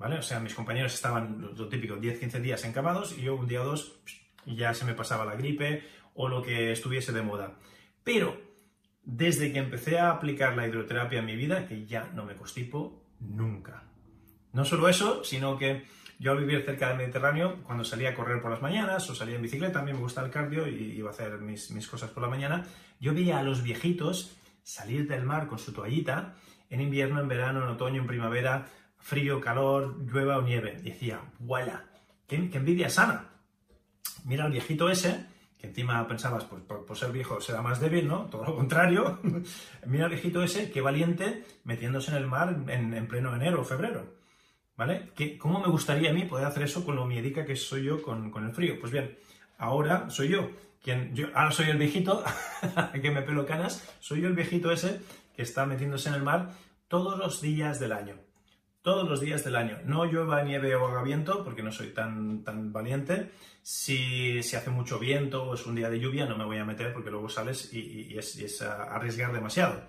O 0.02 0.22
sea, 0.22 0.40
mis 0.40 0.54
compañeros 0.54 0.94
estaban, 0.94 1.54
lo 1.56 1.68
típico, 1.68 1.96
10-15 1.96 2.40
días 2.40 2.64
encamados 2.64 3.16
y 3.16 3.22
yo 3.22 3.36
un 3.36 3.46
día 3.46 3.62
o 3.62 3.64
dos 3.64 4.00
ya 4.46 4.74
se 4.74 4.84
me 4.84 4.94
pasaba 4.94 5.24
la 5.24 5.36
gripe 5.36 5.84
o 6.14 6.28
lo 6.28 6.42
que 6.42 6.72
estuviese 6.72 7.12
de 7.12 7.22
moda. 7.22 7.58
Pero 8.02 8.36
desde 9.04 9.52
que 9.52 9.58
empecé 9.58 9.98
a 9.98 10.10
aplicar 10.10 10.56
la 10.56 10.66
hidroterapia 10.66 11.20
en 11.20 11.26
mi 11.26 11.36
vida, 11.36 11.66
que 11.66 11.86
ya 11.86 12.10
no 12.14 12.24
me 12.24 12.36
constipo 12.36 13.04
nunca. 13.20 13.84
No 14.52 14.64
solo 14.64 14.88
eso, 14.88 15.24
sino 15.24 15.56
que 15.56 15.84
yo 16.18 16.32
al 16.32 16.38
vivir 16.38 16.64
cerca 16.64 16.88
del 16.88 16.98
Mediterráneo, 16.98 17.62
cuando 17.62 17.84
salía 17.84 18.10
a 18.10 18.14
correr 18.14 18.40
por 18.40 18.50
las 18.50 18.62
mañanas 18.62 19.08
o 19.08 19.14
salía 19.14 19.36
en 19.36 19.42
bicicleta, 19.42 19.80
a 19.80 19.82
mí 19.82 19.92
me 19.92 19.98
gusta 19.98 20.24
el 20.24 20.30
cardio 20.30 20.68
y 20.68 20.92
iba 20.92 21.10
a 21.10 21.12
hacer 21.12 21.38
mis, 21.38 21.70
mis 21.70 21.86
cosas 21.88 22.10
por 22.10 22.22
la 22.22 22.28
mañana, 22.28 22.64
yo 23.00 23.14
veía 23.14 23.38
a 23.38 23.42
los 23.42 23.62
viejitos 23.62 24.36
salir 24.62 25.08
del 25.08 25.24
mar 25.24 25.46
con 25.46 25.58
su 25.58 25.72
toallita 25.72 26.34
en 26.70 26.80
invierno, 26.80 27.20
en 27.20 27.28
verano, 27.28 27.62
en 27.62 27.68
otoño, 27.68 28.00
en 28.00 28.06
primavera, 28.06 28.66
frío, 29.02 29.40
calor, 29.40 29.96
llueva 30.06 30.38
o 30.38 30.42
nieve. 30.42 30.78
decía, 30.82 31.20
¡vuela! 31.38 31.84
¡Qué, 32.26 32.36
envidia 32.36 32.88
sana! 32.88 33.28
Mira 34.24 34.44
al 34.44 34.52
viejito 34.52 34.88
ese, 34.88 35.26
que 35.58 35.66
encima 35.66 36.06
pensabas, 36.06 36.44
pues 36.44 36.62
por, 36.62 36.96
ser 36.96 37.12
viejo 37.12 37.40
será 37.40 37.60
más 37.60 37.80
débil, 37.80 38.06
¿no? 38.06 38.26
Todo 38.26 38.44
lo 38.44 38.56
contrario. 38.56 39.20
Mira 39.86 40.04
al 40.04 40.10
viejito 40.10 40.42
ese, 40.42 40.70
qué 40.70 40.80
valiente, 40.80 41.44
metiéndose 41.64 42.12
en 42.12 42.16
el 42.16 42.26
mar 42.26 42.56
en, 42.68 43.06
pleno 43.08 43.34
enero 43.34 43.60
o 43.60 43.64
febrero. 43.64 44.22
¿Vale? 44.76 45.10
¿Cómo 45.38 45.60
me 45.60 45.68
gustaría 45.68 46.10
a 46.10 46.14
mí 46.14 46.24
poder 46.24 46.46
hacer 46.46 46.62
eso 46.62 46.84
con 46.84 46.96
lo 46.96 47.04
miedica 47.04 47.44
que 47.44 47.56
soy 47.56 47.84
yo 47.84 48.00
con, 48.02 48.32
el 48.34 48.54
frío? 48.54 48.80
Pues 48.80 48.90
bien, 48.90 49.18
ahora 49.58 50.08
soy 50.08 50.28
yo 50.28 50.50
quien, 50.82 51.14
yo, 51.14 51.26
ahora 51.34 51.52
soy 51.52 51.68
el 51.68 51.76
viejito, 51.76 52.24
que 53.02 53.10
me 53.10 53.22
pelo 53.22 53.44
canas, 53.44 53.86
soy 54.00 54.22
yo 54.22 54.28
el 54.28 54.34
viejito 54.34 54.72
ese 54.72 55.00
que 55.36 55.42
está 55.42 55.66
metiéndose 55.66 56.08
en 56.08 56.16
el 56.16 56.22
mar 56.22 56.50
todos 56.88 57.18
los 57.18 57.40
días 57.40 57.78
del 57.78 57.92
año 57.92 58.16
todos 58.82 59.08
los 59.08 59.20
días 59.20 59.44
del 59.44 59.56
año. 59.56 59.78
No 59.84 60.04
llueva, 60.04 60.42
nieve 60.42 60.74
o 60.74 60.86
haga 60.86 61.02
viento, 61.02 61.44
porque 61.44 61.62
no 61.62 61.70
soy 61.70 61.88
tan, 61.88 62.42
tan 62.42 62.72
valiente. 62.72 63.30
Si, 63.62 64.42
si 64.42 64.56
hace 64.56 64.70
mucho 64.70 64.98
viento 64.98 65.44
o 65.44 65.54
es 65.54 65.64
un 65.66 65.76
día 65.76 65.88
de 65.88 66.00
lluvia, 66.00 66.26
no 66.26 66.36
me 66.36 66.44
voy 66.44 66.58
a 66.58 66.64
meter 66.64 66.92
porque 66.92 67.10
luego 67.10 67.28
sales 67.28 67.72
y, 67.72 68.16
es, 68.18 68.60
arriesgar 68.62 69.32
demasiado. 69.32 69.82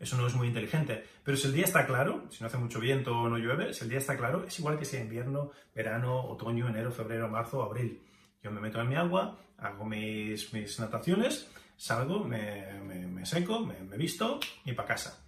Eso 0.00 0.16
no 0.16 0.26
es 0.26 0.34
muy 0.34 0.48
inteligente. 0.48 1.04
Pero 1.22 1.36
si 1.36 1.46
el 1.46 1.54
día 1.54 1.64
está 1.64 1.86
claro, 1.86 2.24
si 2.30 2.40
no 2.40 2.48
hace 2.48 2.58
mucho 2.58 2.80
viento 2.80 3.16
o 3.16 3.28
no 3.28 3.38
llueve, 3.38 3.72
si 3.72 3.84
el 3.84 3.90
día 3.90 3.98
está 3.98 4.16
claro, 4.16 4.44
es 4.44 4.58
igual 4.58 4.78
que 4.78 4.84
sea 4.84 5.00
invierno, 5.00 5.52
verano, 5.74 6.24
otoño, 6.24 6.68
enero, 6.68 6.90
febrero, 6.90 7.28
marzo, 7.28 7.62
abril. 7.62 8.02
Yo 8.42 8.50
me 8.50 8.60
meto 8.60 8.80
en 8.80 8.88
mi 8.88 8.96
agua, 8.96 9.38
hago 9.58 9.84
mis, 9.84 10.52
mis 10.54 10.80
nataciones, 10.80 11.48
salgo, 11.76 12.24
me, 12.24 12.80
me, 12.82 13.26
seco, 13.26 13.60
me, 13.60 13.78
me 13.80 13.96
visto 13.96 14.40
y 14.64 14.72
para 14.72 14.88
casa. 14.88 15.22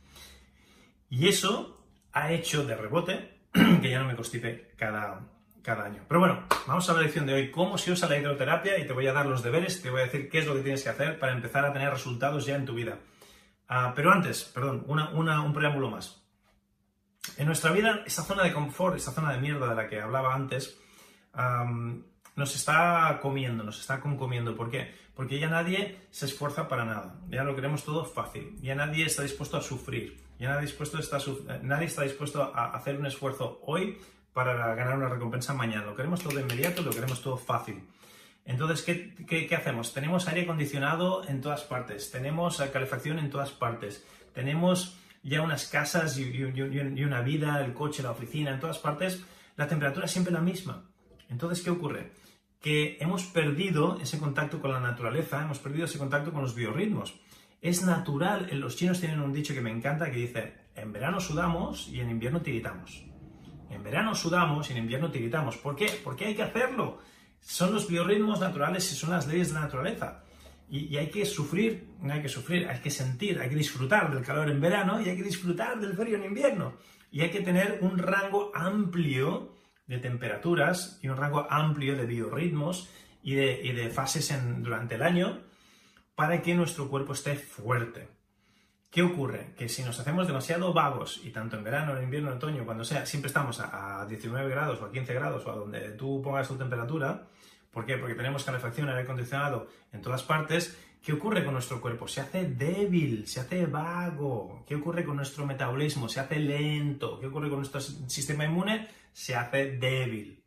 Y 1.10 1.28
eso 1.28 1.81
ha 2.12 2.32
hecho 2.32 2.64
de 2.64 2.76
rebote 2.76 3.40
que 3.52 3.90
ya 3.90 4.00
no 4.00 4.06
me 4.06 4.16
constipe 4.16 4.72
cada, 4.76 5.20
cada 5.62 5.84
año. 5.84 6.04
Pero 6.08 6.20
bueno, 6.20 6.44
vamos 6.66 6.88
a 6.88 6.94
la 6.94 7.02
lección 7.02 7.26
de 7.26 7.34
hoy, 7.34 7.50
cómo 7.50 7.78
se 7.78 7.92
usa 7.92 8.08
la 8.08 8.18
hidroterapia 8.18 8.78
y 8.78 8.86
te 8.86 8.92
voy 8.92 9.06
a 9.06 9.12
dar 9.12 9.26
los 9.26 9.42
deberes, 9.42 9.80
te 9.82 9.90
voy 9.90 10.00
a 10.00 10.04
decir 10.04 10.28
qué 10.28 10.40
es 10.40 10.46
lo 10.46 10.54
que 10.54 10.62
tienes 10.62 10.82
que 10.82 10.90
hacer 10.90 11.18
para 11.18 11.32
empezar 11.32 11.64
a 11.64 11.72
tener 11.72 11.90
resultados 11.90 12.46
ya 12.46 12.56
en 12.56 12.66
tu 12.66 12.74
vida. 12.74 12.98
Ah, 13.68 13.92
pero 13.94 14.12
antes, 14.12 14.44
perdón, 14.44 14.84
un 14.86 15.52
preámbulo 15.54 15.90
más. 15.90 16.22
En 17.36 17.46
nuestra 17.46 17.70
vida, 17.70 18.02
esa 18.04 18.22
zona 18.22 18.42
de 18.42 18.52
confort, 18.52 18.96
esa 18.96 19.12
zona 19.12 19.32
de 19.32 19.40
mierda 19.40 19.68
de 19.68 19.74
la 19.74 19.86
que 19.86 20.00
hablaba 20.00 20.34
antes, 20.34 20.78
nos 22.34 22.56
está 22.56 23.18
comiendo, 23.22 23.62
nos 23.62 23.80
está 23.80 24.00
comiendo. 24.00 24.56
¿Por 24.56 24.70
qué? 24.70 24.94
Porque 25.14 25.38
ya 25.38 25.48
nadie 25.48 26.06
se 26.10 26.26
esfuerza 26.26 26.68
para 26.68 26.84
nada, 26.84 27.20
ya 27.28 27.44
lo 27.44 27.54
queremos 27.54 27.84
todo 27.84 28.04
fácil, 28.04 28.56
ya 28.60 28.74
nadie 28.74 29.04
está 29.06 29.22
dispuesto 29.22 29.56
a 29.56 29.62
sufrir, 29.62 30.21
ya 30.38 30.50
nadie, 30.50 30.62
dispuesto 30.62 30.98
está, 30.98 31.18
eh, 31.18 31.60
nadie 31.62 31.86
está 31.86 32.02
dispuesto 32.02 32.42
a 32.54 32.76
hacer 32.76 32.96
un 32.96 33.06
esfuerzo 33.06 33.60
hoy 33.64 33.98
para 34.32 34.74
ganar 34.74 34.96
una 34.96 35.08
recompensa 35.08 35.54
mañana. 35.54 35.86
Lo 35.86 35.94
queremos 35.94 36.22
todo 36.22 36.38
inmediato, 36.40 36.82
lo 36.82 36.90
queremos 36.90 37.22
todo 37.22 37.36
fácil. 37.36 37.82
Entonces, 38.44 38.82
¿qué, 38.82 39.54
hacemos? 39.54 39.92
Tenemos 39.92 40.26
aire 40.26 40.42
acondicionado 40.42 41.26
en 41.28 41.40
todas 41.40 41.62
partes, 41.62 42.10
tenemos 42.10 42.60
calefacción 42.72 43.18
en 43.20 43.30
todas 43.30 43.52
partes, 43.52 44.04
tenemos 44.34 44.98
ya 45.22 45.42
unas 45.42 45.66
casas 45.66 46.18
y, 46.18 46.24
y, 46.24 47.04
una 47.04 47.20
vida, 47.20 47.64
el 47.64 47.72
coche, 47.72 48.02
la 48.02 48.10
oficina, 48.10 48.50
en 48.50 48.58
todas 48.58 48.78
partes, 48.78 49.22
la 49.56 49.68
temperatura 49.68 50.06
es 50.06 50.10
siempre 50.10 50.32
la 50.32 50.40
misma. 50.40 50.90
Entonces, 51.28 51.62
¿qué 51.62 51.70
ocurre? 51.70 52.12
Que 52.60 52.96
hemos 53.00 53.24
perdido 53.24 53.98
ese 54.00 54.18
contacto 54.18 54.60
con 54.60 54.72
la 54.72 54.80
naturaleza, 54.80 55.40
hemos 55.42 55.60
perdido 55.60 55.84
ese 55.84 55.98
contacto 55.98 56.32
con 56.32 56.42
los 56.42 56.54
biorritmos. 56.56 57.14
Es 57.62 57.84
natural, 57.84 58.48
los 58.54 58.74
chinos 58.74 58.98
tienen 58.98 59.20
un 59.20 59.32
dicho 59.32 59.54
que 59.54 59.60
me 59.60 59.70
encanta 59.70 60.10
que 60.10 60.16
dice, 60.16 60.52
en 60.74 60.92
verano 60.92 61.20
sudamos 61.20 61.86
y 61.86 62.00
en 62.00 62.10
invierno 62.10 62.42
tiritamos. 62.42 63.04
En 63.70 63.84
verano 63.84 64.16
sudamos 64.16 64.68
y 64.68 64.72
en 64.72 64.80
invierno 64.80 65.12
tiritamos. 65.12 65.56
¿Por 65.58 65.76
qué? 65.76 65.88
Porque 66.02 66.24
hay 66.24 66.34
que 66.34 66.42
hacerlo. 66.42 66.98
Son 67.40 67.72
los 67.72 67.86
biorritmos 67.86 68.40
naturales 68.40 68.90
y 68.90 68.96
son 68.96 69.10
las 69.10 69.28
leyes 69.28 69.48
de 69.48 69.54
la 69.54 69.60
naturaleza. 69.60 70.24
Y, 70.68 70.96
hay 70.96 71.08
que 71.08 71.24
sufrir, 71.24 71.86
hay 72.02 72.20
que 72.20 72.28
sufrir, 72.28 72.66
hay 72.68 72.80
que 72.80 72.90
sentir, 72.90 73.38
hay 73.38 73.48
que 73.48 73.56
disfrutar 73.56 74.12
del 74.12 74.24
calor 74.24 74.50
en 74.50 74.60
verano 74.60 75.00
y 75.00 75.08
hay 75.08 75.16
que 75.16 75.22
disfrutar 75.22 75.78
del 75.78 75.94
frío 75.94 76.16
en 76.16 76.24
invierno. 76.24 76.74
Y 77.12 77.20
hay 77.20 77.30
que 77.30 77.42
tener 77.42 77.78
un 77.82 77.96
rango 77.96 78.50
amplio 78.56 79.54
de 79.86 79.98
temperaturas 79.98 80.98
y 81.00 81.08
un 81.08 81.16
rango 81.16 81.46
amplio 81.48 81.94
de 81.94 82.06
biorritmos 82.06 82.88
y 83.22 83.34
de, 83.34 83.88
fases 83.94 84.34
durante 84.58 84.96
el 84.96 85.02
año 85.02 85.51
para 86.22 86.40
que 86.40 86.54
nuestro 86.54 86.88
cuerpo 86.88 87.14
esté 87.14 87.34
fuerte. 87.34 88.08
¿Qué 88.88 89.02
ocurre? 89.02 89.54
Que 89.56 89.68
si 89.68 89.82
nos 89.82 89.98
hacemos 89.98 90.28
demasiado 90.28 90.72
vagos, 90.72 91.20
y 91.24 91.30
tanto 91.30 91.56
en 91.56 91.64
verano, 91.64 91.96
en 91.96 92.04
invierno, 92.04 92.30
en 92.30 92.36
otoño, 92.36 92.64
cuando 92.64 92.84
sea, 92.84 93.04
siempre 93.06 93.26
estamos 93.26 93.58
a, 93.58 94.06
19 94.08 94.48
grados 94.48 94.80
o 94.80 94.84
a 94.84 94.92
15 94.92 95.14
grados 95.14 95.44
o 95.44 95.50
a 95.50 95.56
donde 95.56 95.80
tú 95.94 96.22
pongas 96.22 96.46
tu 96.46 96.54
temperatura, 96.54 97.26
¿por 97.72 97.84
qué? 97.84 97.96
Porque 97.96 98.14
tenemos 98.14 98.44
calefacción, 98.44 98.88
aire 98.88 99.02
acondicionado 99.02 99.66
en 99.92 100.00
todas 100.00 100.22
partes, 100.22 100.78
¿qué 101.02 101.12
ocurre 101.12 101.44
con 101.44 101.54
nuestro 101.54 101.80
cuerpo? 101.80 102.06
Se 102.06 102.20
hace 102.20 102.44
débil, 102.44 103.26
se 103.26 103.40
hace 103.40 103.66
vago. 103.66 104.62
¿Qué 104.64 104.76
ocurre 104.76 105.04
con 105.04 105.16
nuestro 105.16 105.44
metabolismo? 105.44 106.08
Se 106.08 106.20
hace 106.20 106.38
lento. 106.38 107.18
¿Qué 107.18 107.26
ocurre 107.26 107.48
con 107.48 107.58
nuestro 107.58 107.80
sistema 107.80 108.44
inmune? 108.44 108.86
Se 109.12 109.34
hace 109.34 109.72
débil. 109.72 110.40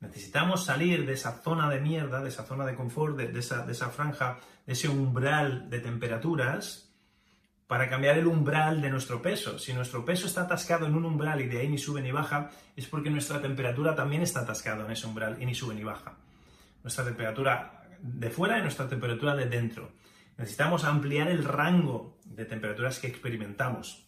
Necesitamos 0.00 0.64
salir 0.64 1.04
de 1.04 1.12
esa 1.12 1.42
zona 1.42 1.68
de 1.68 1.80
mierda, 1.80 2.22
de 2.22 2.30
esa 2.30 2.44
zona 2.44 2.64
de 2.64 2.74
confort, 2.74 3.16
de, 3.16 3.28
de 3.28 3.40
esa 3.40 3.90
franja, 3.90 4.38
de 4.66 4.72
ese 4.72 4.88
umbral 4.88 5.68
de 5.70 5.80
temperaturas 5.80 6.92
para 7.66 7.88
cambiar 7.88 8.18
el 8.18 8.26
umbral 8.26 8.80
de 8.82 8.90
nuestro 8.90 9.22
peso. 9.22 9.58
Si 9.58 9.72
nuestro 9.72 10.04
peso 10.04 10.26
está 10.26 10.42
atascado 10.42 10.86
en 10.86 10.94
un 10.94 11.04
umbral 11.04 11.40
y 11.40 11.48
de 11.48 11.60
ahí 11.60 11.68
ni 11.68 11.78
sube 11.78 12.02
ni 12.02 12.12
baja, 12.12 12.50
es 12.76 12.86
porque 12.86 13.10
nuestra 13.10 13.40
temperatura 13.40 13.94
también 13.94 14.22
está 14.22 14.40
atascada 14.40 14.84
en 14.84 14.92
ese 14.92 15.06
umbral 15.06 15.40
y 15.40 15.46
ni 15.46 15.54
sube 15.54 15.74
ni 15.74 15.82
baja. 15.82 16.16
Nuestra 16.82 17.04
temperatura 17.04 17.88
de 18.00 18.30
fuera 18.30 18.58
y 18.58 18.62
nuestra 18.62 18.88
temperatura 18.88 19.34
de 19.34 19.46
dentro. 19.46 19.92
Necesitamos 20.36 20.84
ampliar 20.84 21.28
el 21.28 21.44
rango 21.44 22.18
de 22.24 22.44
temperaturas 22.44 22.98
que 22.98 23.06
experimentamos. 23.06 24.06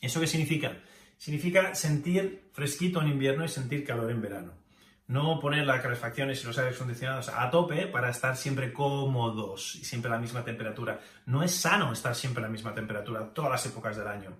¿Eso 0.00 0.20
qué 0.20 0.26
significa? 0.26 0.78
Significa 1.16 1.74
sentir 1.74 2.50
fresquito 2.52 3.00
en 3.00 3.08
invierno 3.08 3.44
y 3.44 3.48
sentir 3.48 3.84
calor 3.84 4.10
en 4.10 4.22
verano 4.22 4.67
no 5.08 5.40
poner 5.40 5.66
las 5.66 5.80
calefacciones 5.80 6.42
y 6.42 6.46
los 6.46 6.58
aires 6.58 6.76
acondicionados 6.76 7.30
a 7.30 7.50
tope 7.50 7.86
para 7.86 8.10
estar 8.10 8.36
siempre 8.36 8.72
cómodos 8.72 9.74
y 9.76 9.84
siempre 9.84 10.10
a 10.10 10.14
la 10.14 10.20
misma 10.20 10.44
temperatura. 10.44 11.00
No 11.24 11.42
es 11.42 11.54
sano 11.54 11.92
estar 11.92 12.14
siempre 12.14 12.42
a 12.42 12.46
la 12.46 12.52
misma 12.52 12.74
temperatura 12.74 13.32
todas 13.32 13.50
las 13.50 13.66
épocas 13.66 13.96
del 13.96 14.06
año. 14.06 14.36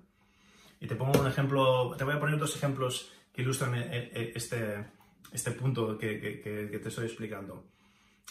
Y 0.79 0.87
te 0.87 0.95
pongo 0.95 1.19
un 1.19 1.27
ejemplo, 1.27 1.95
te 1.97 2.05
voy 2.05 2.15
a 2.15 2.21
poner 2.21 2.39
dos 2.39 2.55
ejemplos 2.55 3.11
que 3.33 3.43
ilustran 3.43 3.75
eh, 3.77 4.11
eh, 4.13 4.33
este, 4.37 4.87
este 5.33 5.53
punto 5.53 5.97
que, 5.97 6.21
que, 6.21 6.79
te 6.79 6.89
estoy 6.89 7.07
explicando. 7.07 7.65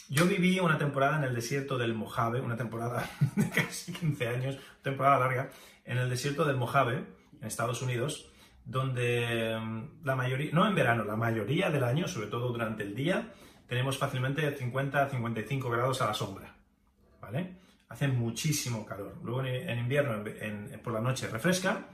Yo 0.08 0.26
viví 0.26 0.60
una 0.60 0.78
temporada 0.78 1.18
en 1.18 1.24
el 1.24 1.34
desierto 1.34 1.78
del 1.78 1.96
Mojave, 1.96 2.40
una 2.40 2.56
temporada 2.56 3.10
de 3.36 3.50
casi 3.50 3.92
15 3.92 4.28
años, 4.28 4.58
temporada 4.84 5.20
larga, 5.20 5.50
en 5.86 5.98
el 5.98 6.10
desierto 6.10 6.46
del 6.46 6.56
Mojave, 6.56 7.04
en 7.42 7.48
Estados 7.48 7.82
Unidos, 7.82 8.30
donde 8.68 9.58
mm, 9.60 10.06
la 10.06 10.16
mayoría, 10.16 10.52
no 10.52 10.68
en 10.68 10.76
verano, 10.76 11.06
la 11.06 11.16
mayoría 11.16 11.72
del 11.72 11.84
año, 11.84 12.08
sobre 12.08 12.28
todo 12.28 12.50
durante 12.50 12.84
el 12.84 12.94
día, 12.94 13.34
tenemos 13.66 13.98
fácilmente 13.98 14.56
50 14.56 15.04
a 15.04 15.10
55 15.10 15.70
grados 15.70 16.02
a 16.02 16.08
la 16.08 16.14
sombra, 16.14 16.56
¿vale? 17.22 17.56
Hace 17.88 18.10
muchísimo 18.10 18.86
calor. 18.86 19.16
Luego 19.24 19.46
en 19.46 19.80
invierno, 19.80 20.22
por 20.84 20.94
la 20.94 21.00
noche 21.00 21.28
refresca, 21.28 21.88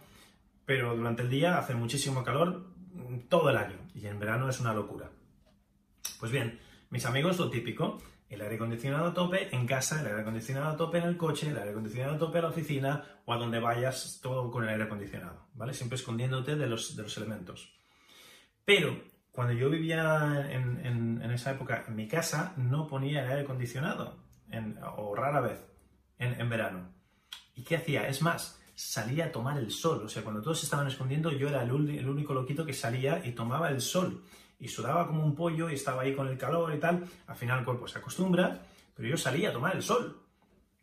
pero 0.66 0.96
durante 0.96 1.22
el 1.22 1.30
día 1.30 1.60
hace 1.60 1.76
muchísimo 1.76 2.24
calor 2.24 2.66
mm, 2.94 3.28
todo 3.30 3.52
el 3.52 3.58
año 3.58 3.78
y 3.94 4.08
en 4.08 4.20
verano 4.20 4.50
es 4.50 4.60
una 4.60 4.74
locura. 4.74 5.12
Pues 6.20 6.32
bien, 6.32 6.60
mis 6.90 7.06
amigos, 7.06 7.38
lo 7.38 7.52
típico, 7.52 8.02
el 8.34 8.42
aire 8.42 8.56
acondicionado 8.56 9.06
a 9.06 9.14
tope 9.14 9.56
en 9.56 9.66
casa, 9.66 10.02
el 10.02 10.08
aire 10.08 10.22
acondicionado 10.22 10.70
a 10.70 10.78
tope 10.78 10.98
en 10.98 11.06
el 11.06 11.18
coche, 11.18 11.50
el 11.50 11.58
aire 11.58 11.72
acondicionado 11.72 12.16
a 12.16 12.20
tope 12.20 12.38
en 12.40 12.44
la 12.44 12.50
oficina 12.50 13.04
o 13.26 13.34
a 13.34 13.38
donde 13.38 13.60
vayas, 13.60 14.20
todo 14.22 14.50
con 14.52 14.64
el 14.64 14.70
aire 14.70 14.84
acondicionado, 14.84 15.48
¿vale? 15.54 15.74
Siempre 15.74 15.98
escondiéndote 15.98 16.56
de 16.56 16.68
los, 16.68 16.96
de 16.96 17.04
los 17.04 17.18
elementos. 17.18 17.74
Pero 18.66 19.02
cuando 19.32 19.54
yo 19.54 19.70
vivía 19.70 20.48
en, 20.52 21.22
esa 21.32 21.52
época 21.52 21.86
en 21.88 21.96
mi 21.96 22.08
casa, 22.08 22.54
no 22.58 22.88
ponía 22.88 23.24
el 23.24 23.30
aire 23.30 23.42
acondicionado, 23.42 24.18
o 24.98 25.16
rara 25.16 25.42
vez, 25.42 25.66
en, 26.20 26.50
verano. 26.50 26.94
¿Y 27.56 27.64
qué 27.64 27.78
hacía? 27.78 28.08
Es 28.08 28.22
más, 28.22 28.62
salía 28.76 29.26
a 29.26 29.32
tomar 29.32 29.58
el 29.58 29.72
sol. 29.72 30.04
O 30.06 30.10
sea, 30.10 30.24
cuando 30.24 30.42
todos 30.42 30.60
se 30.60 30.66
estaban 30.66 30.88
escondiendo, 30.88 31.32
yo 31.32 31.50
era 31.50 31.64
el, 31.64 31.90
el 31.90 32.08
único 32.08 32.34
loquito 32.34 32.66
que 32.66 32.74
salía 32.74 33.26
y 33.26 33.32
tomaba 33.32 33.70
el 33.70 33.82
sol 33.82 34.24
y 34.64 34.70
sudaba 34.70 35.06
como 35.06 35.26
un 35.26 35.36
pollo 35.36 35.70
y 35.70 35.74
estaba 35.74 36.04
ahí 36.04 36.16
con 36.16 36.26
el 36.30 36.38
calor 36.38 36.74
y 36.74 36.80
tal. 36.80 37.04
Al 37.28 37.36
final 37.36 37.60
el 37.60 37.66
cuerpo 37.66 37.86
se 37.86 38.00
acostumbra, 38.00 38.62
pero 38.96 39.10
yo 39.10 39.18
salía 39.18 39.50
a 39.50 39.54
tomar 39.54 39.76
el 39.76 39.84
sol. 39.84 40.22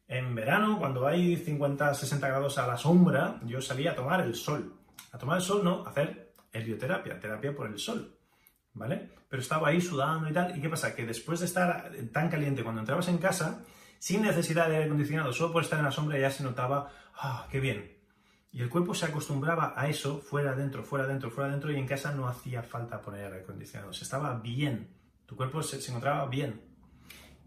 En 0.07 0.35
verano, 0.35 0.79
cuando 0.79 1.07
hay 1.07 1.35
50, 1.35 1.95
60 1.95 2.29
grados 2.29 2.59
a 2.59 2.67
la 2.67 2.77
sombra, 2.77 3.41
yo 3.47 3.63
salía 3.63 3.93
a 3.93 3.95
tomar 3.95 4.21
el 4.21 4.35
sol. 4.35 4.75
A 5.13 5.19
tomar 5.19 5.39
el 5.39 5.43
sol, 5.43 5.65
no, 5.65 5.87
hacer 5.87 6.35
helioterapia, 6.53 7.19
terapia 7.19 7.57
por 7.57 7.69
el 7.69 7.79
sol. 7.79 8.19
¿Vale? 8.75 9.13
Pero 9.31 9.41
estaba 9.41 9.69
ahí 9.69 9.81
sudando 9.81 10.29
y 10.29 10.33
tal. 10.35 10.57
¿Y 10.59 10.61
qué 10.61 10.69
pasa? 10.69 10.95
Que 10.95 11.07
después 11.07 11.41
de 11.41 11.47
estar 11.47 11.91
tan 12.13 12.29
caliente, 12.29 12.63
cuando 12.63 12.83
entrabas 12.83 13.09
en 13.09 13.17
casa, 13.17 13.65
sin 13.99 14.21
necesidad 14.21 14.69
de 14.69 14.75
aire 14.77 14.87
acondicionado, 14.87 15.33
solo 15.33 15.55
por 15.55 15.63
estar 15.63 15.79
en 15.79 15.87
la 15.87 15.91
sombra 15.91 16.19
ya 16.19 16.31
se 16.31 16.43
notaba, 16.43 16.93
ah, 17.15 17.49
qué 17.51 17.61
bien, 17.61 17.97
y 18.53 18.63
el 18.63 18.69
cuerpo 18.69 18.95
se 18.95 19.07
acostumbraba 19.07 19.75
a 19.77 19.89
eso, 19.89 20.19
fuera, 20.19 20.55
dentro, 20.55 20.83
fuera, 20.83 21.07
dentro, 21.07 21.31
fuera, 21.31 21.51
dentro, 21.51 21.71
y 21.71 21.77
en 21.77 21.87
casa 21.87 22.13
no 22.13 22.27
hacía 22.27 22.63
falta 22.63 23.01
poner 23.01 23.27
aire 23.27 23.41
acondicionado. 23.43 23.93
Se 23.93 24.03
estaba 24.03 24.35
bien. 24.35 24.89
Tu 25.27 25.37
cuerpo 25.37 25.63
se, 25.63 25.77
encontraba 25.89 26.27
bien. 26.27 26.61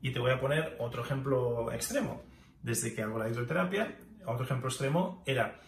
Y 0.01 0.12
te 0.12 0.19
voy 0.19 0.31
a 0.31 0.39
poner 0.39 0.77
otro 0.79 1.03
ejemplo 1.03 1.72
extremo. 1.74 2.24
Desde 2.62 2.93
que 2.93 3.01
hago 3.01 3.19
la 3.19 3.27
hidroterapia, 3.27 3.98
otro 4.25 4.45
ejemplo 4.45 4.69
extremo 4.69 5.22
era 5.25 5.60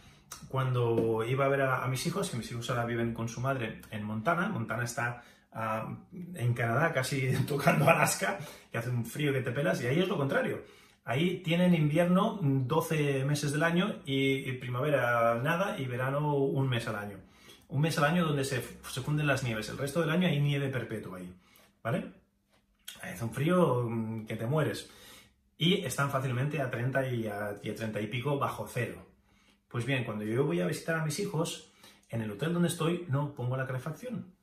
cuando 0.47 1.25
iba 1.25 1.45
a 1.45 1.49
ver 1.49 1.63
a, 1.63 1.85
mis 1.87 2.05
hijos, 2.07 2.29
que 2.29 2.37
mis 2.37 2.49
hijos 2.51 2.69
ahora 2.69 2.85
viven 2.85 3.13
con 3.13 3.27
su 3.27 3.41
madre 3.41 3.81
en 3.91 4.03
Montana. 4.03 4.47
Montana 4.47 4.85
está 4.85 5.21
ah, 5.51 5.97
en 6.33 6.53
Canadá, 6.53 6.93
casi 6.93 7.33
tocando 7.47 7.89
Alaska, 7.89 8.39
que 8.71 8.77
hace 8.77 8.89
un 8.89 9.05
frío 9.05 9.33
que 9.33 9.41
te 9.41 9.51
pelas, 9.51 9.81
y 9.81 9.87
ahí 9.87 9.99
es 9.99 10.07
lo 10.07 10.17
contrario 10.17 10.63
Ahí 11.07 11.37
tienen 11.43 11.75
invierno 11.75 12.39
12 12.41 13.25
meses 13.25 13.51
del 13.51 13.61
año 13.61 14.01
y, 14.05 14.51
primavera 14.53 15.35
nada 15.35 15.79
y 15.79 15.85
verano 15.85 16.33
un 16.33 16.67
mes 16.67 16.87
al 16.87 16.95
año. 16.95 17.19
Un 17.67 17.81
mes 17.81 17.95
al 17.99 18.05
año 18.05 18.25
donde 18.25 18.43
se, 18.43 18.59
funden 18.59 19.27
las 19.27 19.43
nieves. 19.43 19.69
El 19.69 19.77
resto 19.77 20.01
del 20.01 20.09
año 20.09 20.27
hay 20.27 20.39
nieve 20.39 20.67
perpetua 20.69 21.19
ahí. 21.19 21.31
¿Vale? 21.83 22.11
Es 23.03 23.21
un 23.21 23.31
frío 23.31 23.87
mm, 23.87 24.25
que 24.25 24.35
te 24.35 24.47
mueres. 24.47 24.89
Y 25.59 25.85
están 25.85 26.09
fácilmente 26.09 26.59
a 26.59 26.71
30 26.71 27.07
y 27.09 27.27
a, 27.27 27.55
30 27.61 28.01
y 28.01 28.07
pico 28.07 28.39
bajo 28.39 28.67
cero. 28.67 29.05
Pues 29.67 29.85
bien, 29.85 30.05
cuando 30.05 30.25
yo 30.25 30.43
voy 30.43 30.59
a 30.61 30.65
visitar 30.65 30.99
a 30.99 31.05
mis 31.05 31.19
hijos, 31.19 31.71
en 32.09 32.23
el 32.23 32.31
hotel 32.31 32.51
donde 32.51 32.69
estoy 32.69 33.05
no 33.09 33.35
pongo 33.35 33.55
la 33.57 33.67
calefacción. 33.67 34.33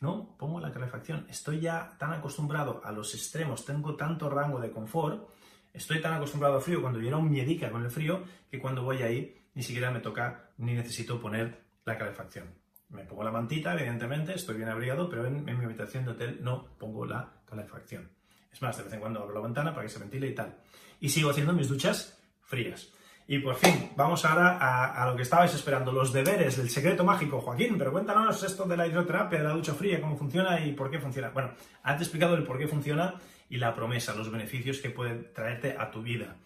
No 0.00 0.36
pongo 0.36 0.58
la 0.58 0.72
calefacción. 0.72 1.26
Estoy 1.30 1.60
ya 1.60 1.96
tan 1.96 2.12
acostumbrado 2.12 2.80
a 2.84 2.90
los 2.90 3.14
extremos, 3.14 3.64
tengo 3.64 3.94
tanto 3.94 4.28
rango 4.28 4.58
de 4.58 4.72
confort 4.72 5.37
Estoy 5.78 6.00
tan 6.00 6.12
acostumbrado 6.12 6.56
al 6.56 6.60
frío 6.60 6.82
cuando 6.82 6.98
era 6.98 7.16
un 7.16 7.30
miedica 7.30 7.70
con 7.70 7.84
el 7.84 7.90
frío 7.92 8.24
que 8.50 8.58
cuando 8.58 8.82
voy 8.82 9.00
ahí 9.00 9.38
ni 9.54 9.62
siquiera 9.62 9.92
me 9.92 10.00
toca 10.00 10.50
ni 10.58 10.72
necesito 10.72 11.20
poner 11.20 11.56
la 11.84 11.96
calefacción. 11.96 12.52
Me 12.88 13.04
pongo 13.04 13.22
la 13.22 13.30
mantita, 13.30 13.74
evidentemente, 13.74 14.34
estoy 14.34 14.56
bien 14.56 14.68
abrigado, 14.68 15.08
pero 15.08 15.24
en, 15.24 15.44
mi 15.44 15.64
habitación 15.64 16.04
de 16.04 16.10
hotel 16.10 16.38
no 16.42 16.64
pongo 16.78 17.06
la 17.06 17.32
calefacción. 17.48 18.10
Es 18.52 18.60
más, 18.60 18.76
de 18.76 18.82
vez 18.82 18.92
en 18.92 18.98
cuando 18.98 19.20
abro 19.20 19.34
la 19.34 19.40
ventana 19.40 19.72
para 19.72 19.86
que 19.86 19.92
se 19.92 20.00
ventile 20.00 20.26
y 20.26 20.34
tal. 20.34 20.56
Y 20.98 21.10
sigo 21.10 21.30
haciendo 21.30 21.52
mis 21.52 21.68
duchas 21.68 22.18
frías. 22.40 22.92
Y 23.28 23.38
por 23.38 23.54
fin, 23.54 23.92
vamos 23.94 24.24
ahora 24.24 24.58
a, 24.58 25.06
lo 25.08 25.14
que 25.14 25.22
estabais 25.22 25.54
esperando, 25.54 25.92
los 25.92 26.12
deberes 26.12 26.56
del 26.56 26.70
secreto 26.70 27.04
mágico. 27.04 27.40
Joaquín, 27.40 27.78
pero 27.78 27.92
cuéntanos 27.92 28.42
esto 28.42 28.64
de 28.64 28.76
la 28.76 28.88
hidroterapia, 28.88 29.38
de 29.38 29.44
la 29.44 29.52
ducha 29.52 29.74
fría, 29.74 30.00
cómo 30.00 30.16
funciona 30.16 30.58
y 30.58 30.72
por 30.72 30.90
qué 30.90 30.98
funciona. 30.98 31.28
Bueno, 31.28 31.52
antes 31.84 32.08
explicado 32.08 32.34
el 32.34 32.42
por 32.42 32.58
qué 32.58 32.66
funciona 32.66 33.14
y 33.48 33.58
la 33.58 33.74
promesa, 33.74 34.14
los 34.14 34.30
beneficios 34.30 34.78
que 34.78 34.90
puede 34.90 35.14
traerte 35.14 35.76
a 35.78 35.90
tu 35.90 36.02
vida. 36.02 36.36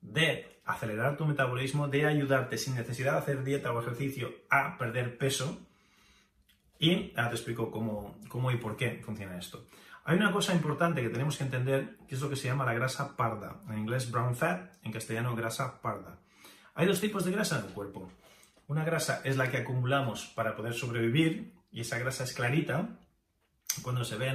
De 0.00 0.60
acelerar 0.64 1.16
tu 1.16 1.26
metabolismo, 1.26 1.88
de 1.88 2.06
ayudarte 2.06 2.58
sin 2.58 2.74
necesidad 2.74 3.12
de 3.12 3.18
hacer 3.18 3.44
dieta 3.44 3.72
o 3.72 3.80
ejercicio 3.80 4.32
a 4.50 4.78
perder 4.78 5.18
peso. 5.18 5.58
Y 6.78 7.12
ahora 7.16 7.30
te 7.30 7.36
explico 7.36 7.70
cómo, 7.70 8.18
cómo 8.28 8.50
y 8.50 8.56
por 8.56 8.76
qué 8.76 9.00
funciona 9.04 9.38
esto. 9.38 9.66
Hay 10.06 10.18
una 10.18 10.32
cosa 10.32 10.54
importante 10.54 11.00
que 11.00 11.08
tenemos 11.08 11.38
que 11.38 11.44
entender, 11.44 11.96
que 12.06 12.14
es 12.14 12.20
lo 12.20 12.28
que 12.28 12.36
se 12.36 12.46
llama 12.46 12.66
la 12.66 12.74
grasa 12.74 13.16
parda. 13.16 13.60
En 13.70 13.78
inglés 13.78 14.10
brown 14.10 14.36
fat, 14.36 14.74
en 14.82 14.92
castellano 14.92 15.34
grasa 15.34 15.80
parda. 15.80 16.18
Hay 16.74 16.86
dos 16.86 17.00
tipos 17.00 17.24
de 17.24 17.32
grasa 17.32 17.58
en 17.58 17.66
el 17.66 17.72
cuerpo. 17.72 18.10
Una 18.66 18.84
grasa 18.84 19.22
es 19.24 19.36
la 19.36 19.50
que 19.50 19.58
acumulamos 19.58 20.26
para 20.34 20.56
poder 20.56 20.74
sobrevivir 20.74 21.54
y 21.72 21.80
esa 21.80 21.98
grasa 21.98 22.24
es 22.24 22.34
clarita. 22.34 22.98
Cuando 23.82 24.04
se 24.04 24.16
ve 24.16 24.28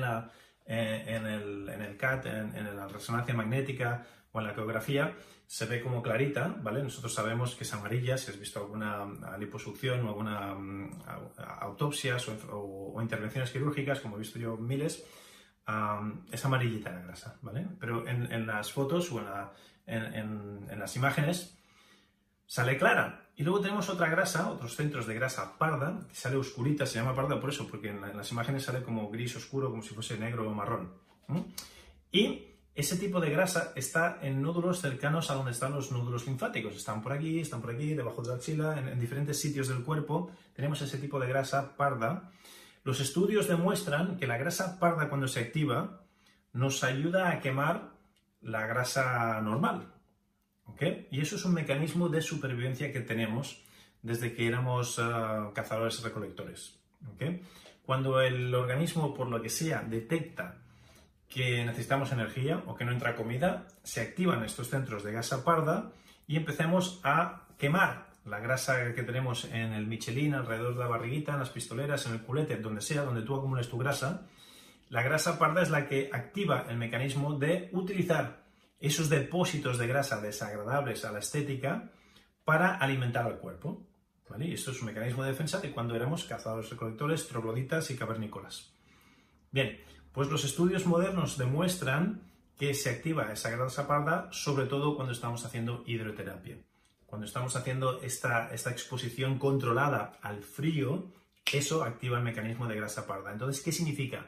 en, 0.69 1.25
el, 1.25 1.67
en 1.67 1.81
el, 1.81 1.97
CAT, 1.97 2.27
en, 2.27 2.75
la 2.75 2.88
resonancia 2.88 3.33
magnética 3.33 4.05
o 4.31 4.39
en 4.39 4.45
la 4.45 4.51
ecografía, 4.51 5.15
se 5.47 5.65
ve 5.65 5.81
como 5.81 6.03
clarita, 6.03 6.55
¿vale? 6.61 6.83
Nosotros 6.83 7.11
sabemos 7.11 7.55
que 7.55 7.63
es 7.63 7.73
amarilla 7.73 8.17
si 8.17 8.29
has 8.29 8.39
visto 8.39 8.59
alguna 8.59 9.07
liposucción 9.39 10.05
o 10.05 10.09
alguna 10.09 10.53
mm, 10.53 11.01
autopsias 11.61 12.27
o, 12.51 12.95
intervenciones 13.01 13.49
quirúrgicas, 13.49 13.99
como 13.99 14.15
he 14.15 14.19
visto 14.19 14.38
yo 14.38 14.57
miles, 14.57 15.03
es 16.31 16.45
amarillita 16.45 16.91
la 16.91 17.01
grasa, 17.01 17.38
¿vale? 17.41 17.67
Pero 17.79 18.07
en, 18.07 18.45
las 18.45 18.71
fotos 18.71 19.11
o 19.11 19.19
en 19.88 20.79
las 20.79 20.95
imágenes 20.95 21.57
sale 22.45 22.77
clara. 22.77 23.28
Y 23.39 23.43
luego 23.43 23.62
tenemos 23.62 23.88
otra 23.88 24.10
grasa, 24.10 24.51
otros 24.51 24.75
centros 24.75 25.08
de 25.08 25.13
grasa 25.13 25.58
parda, 25.58 26.01
que 26.10 26.13
sale 26.13 26.36
oscurita, 26.36 26.86
se 26.86 27.00
llama 27.00 27.15
parda 27.15 27.39
por 27.39 27.51
eso, 27.51 27.65
porque 27.69 27.88
en, 27.88 28.01
las 28.01 28.29
imágenes 28.34 28.63
sale 28.63 28.84
como 28.84 29.10
gris 29.10 29.34
oscuro, 29.38 29.69
como 29.69 29.81
si 29.81 29.93
fuese 29.93 30.17
negro 30.17 30.46
o 30.46 30.53
marrón. 30.53 30.91
Y 32.12 32.48
ese 32.75 32.98
tipo 32.98 33.22
de 33.22 33.29
grasa 33.29 33.72
está 33.77 34.19
en 34.22 34.41
nódulos 34.41 34.81
cercanos 34.81 35.31
a 35.31 35.36
donde 35.36 35.51
están 35.51 35.72
los 35.72 35.89
nódulos 35.89 36.27
linfáticos. 36.27 36.75
Están 36.75 37.01
por 37.01 37.13
aquí, 37.13 37.39
están 37.39 37.62
por 37.62 37.72
aquí, 37.72 37.93
debajo 37.93 38.22
de 38.22 38.27
la 38.27 38.36
axila, 38.36 38.77
en, 38.77 38.89
en 38.89 39.00
diferentes 39.00 39.39
sitios 39.39 39.69
del 39.69 39.86
cuerpo 39.86 40.31
tenemos 40.53 40.81
ese 40.81 40.98
tipo 40.98 41.17
de 41.17 41.29
grasa 41.29 41.77
parda. 41.77 42.34
Los 42.84 43.00
estudios 43.00 43.48
demuestran 43.48 44.17
que 44.17 44.27
la 44.27 44.36
grasa 44.36 44.77
parda 44.79 45.08
cuando 45.08 45.29
se 45.29 45.39
activa 45.39 46.01
nos 46.51 46.84
ayuda 46.84 47.29
a 47.29 47.39
quemar 47.39 47.91
la 48.41 48.67
grasa 48.67 49.39
normal, 49.39 49.93
y 51.11 51.21
eso 51.21 51.35
es 51.35 51.45
un 51.45 51.53
mecanismo 51.53 52.09
de 52.09 52.21
supervivencia 52.21 52.91
que 52.91 53.01
tenemos 53.01 53.61
desde 54.01 54.33
que 54.33 54.47
éramos 54.47 54.97
ah, 54.99 55.51
cazadores 55.53 56.01
recolectores. 56.01 56.79
Cuando 57.85 58.21
el 58.21 58.53
organismo, 58.53 59.13
por 59.13 59.27
lo 59.27 59.41
que 59.41 59.49
sea, 59.49 59.81
detecta 59.81 60.57
que 61.27 61.63
necesitamos 61.65 62.11
energía 62.11 62.63
o 62.65 62.75
que 62.75 62.85
no 62.85 62.91
entra 62.91 63.15
comida, 63.15 63.67
se 63.83 64.01
activan 64.01 64.43
estos 64.43 64.69
centros 64.69 65.03
de 65.03 65.11
grasa 65.11 65.43
parda 65.43 65.91
y 66.27 66.38
empecemos 66.38 66.99
a 67.03 67.47
quemar 67.57 68.09
la 68.25 68.39
grasa 68.39 68.93
que 68.93 69.03
tenemos 69.03 69.45
en 69.45 69.73
el 69.73 69.88
Michelin, 69.88 70.33
alrededor 70.33 70.73
de 70.73 70.79
la 70.79 70.88
barriguita, 70.88 71.33
en 71.33 71.39
las 71.39 71.49
pistoleras, 71.49 72.05
en 72.05 72.13
el 72.13 72.21
culete, 72.21 72.57
donde 72.57 72.81
sea, 72.81 73.03
donde 73.03 73.21
tú 73.21 73.35
acumules 73.35 73.69
tu 73.69 73.77
grasa. 73.77 74.27
La 74.89 75.03
grasa 75.03 75.38
parda 75.38 75.61
es 75.61 75.69
la 75.69 75.88
que 75.88 76.09
activa 76.11 76.65
el 76.69 76.77
mecanismo 76.77 77.38
de 77.38 77.69
utilizar 77.73 78.38
esos 78.79 79.09
depósitos 79.09 79.77
de 79.77 79.88
grasa 79.88 80.21
desagradables 80.21 81.05
a 81.05 81.12
la 81.12 81.19
estética 81.19 81.91
para 82.45 82.75
alimentar 82.75 83.25
al 83.25 83.39
cuerpo. 83.39 83.86
Y 84.39 84.53
esto 84.53 84.71
es 84.71 84.79
un 84.79 84.88
mecanismo 84.88 85.23
de 85.23 85.32
defensa 85.32 85.60
de 85.60 85.71
cuando 85.71 85.95
éramos 85.95 86.23
cazadores 86.23 86.69
recolectores, 86.69 87.27
trogloditas 87.27 87.89
y 87.89 87.97
cavernícolas. 87.97 88.71
Bien, 89.51 89.80
pues 90.13 90.30
los 90.30 90.45
estudios 90.45 90.86
modernos 90.86 91.38
demuestran 91.38 92.21
que 92.58 92.73
se 92.73 92.89
activa 92.89 93.32
esa 93.34 93.49
grasa 93.49 93.88
parda 93.88 94.30
sobre 94.32 94.65
todo 94.65 94.95
cuando 94.95 95.13
estamos 95.13 95.45
haciendo 95.45 95.84
hidroterapia. 95.88 96.58
Cuando 97.06 97.25
estamos 97.25 97.56
haciendo 97.56 98.01
esta, 98.01 98.53
esta 98.53 98.69
exposición 98.69 99.39
controlada 99.39 100.19
al 100.21 100.43
frío, 100.43 101.12
eso 101.51 101.84
activa 101.84 102.17
el 102.19 102.23
mecanismo 102.23 102.67
de 102.67 102.75
grasa 102.75 103.08
parda. 103.08 103.32
Entonces, 103.32 103.63
¿qué 103.63 103.71
significa? 103.71 104.27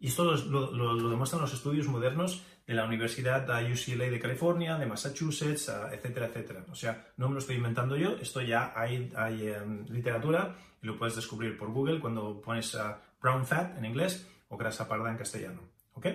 Y 0.00 0.08
esto 0.08 0.24
lo, 0.24 1.08
demuestran 1.10 1.42
los 1.42 1.52
estudios 1.52 1.88
modernos 1.88 2.44
de 2.66 2.74
la 2.74 2.84
Universidad 2.84 3.42
UCLA 3.42 4.10
de 4.10 4.20
California, 4.20 4.76
de 4.76 4.86
Massachusetts, 4.86 5.70
etcétera, 5.92 6.26
etcétera. 6.26 6.64
O 6.70 6.74
sea, 6.74 7.08
no 7.16 7.28
me 7.28 7.34
lo 7.34 7.40
estoy 7.40 7.56
inventando 7.56 7.96
yo, 7.96 8.16
esto 8.20 8.40
ya 8.40 8.72
hay, 8.76 9.10
hay 9.16 9.48
em, 9.48 9.84
literatura 9.88 10.56
y 10.80 10.86
lo 10.86 10.96
puedes 10.96 11.16
descubrir 11.16 11.56
por 11.56 11.72
Google 11.72 12.00
cuando 12.00 12.40
pones 12.40 12.76
brown 13.20 13.44
fat 13.44 13.76
en 13.76 13.84
inglés 13.84 14.28
o 14.48 14.56
grasa 14.56 14.86
parda 14.86 15.10
en 15.10 15.16
castellano. 15.16 15.62
¿Ok? 15.94 16.06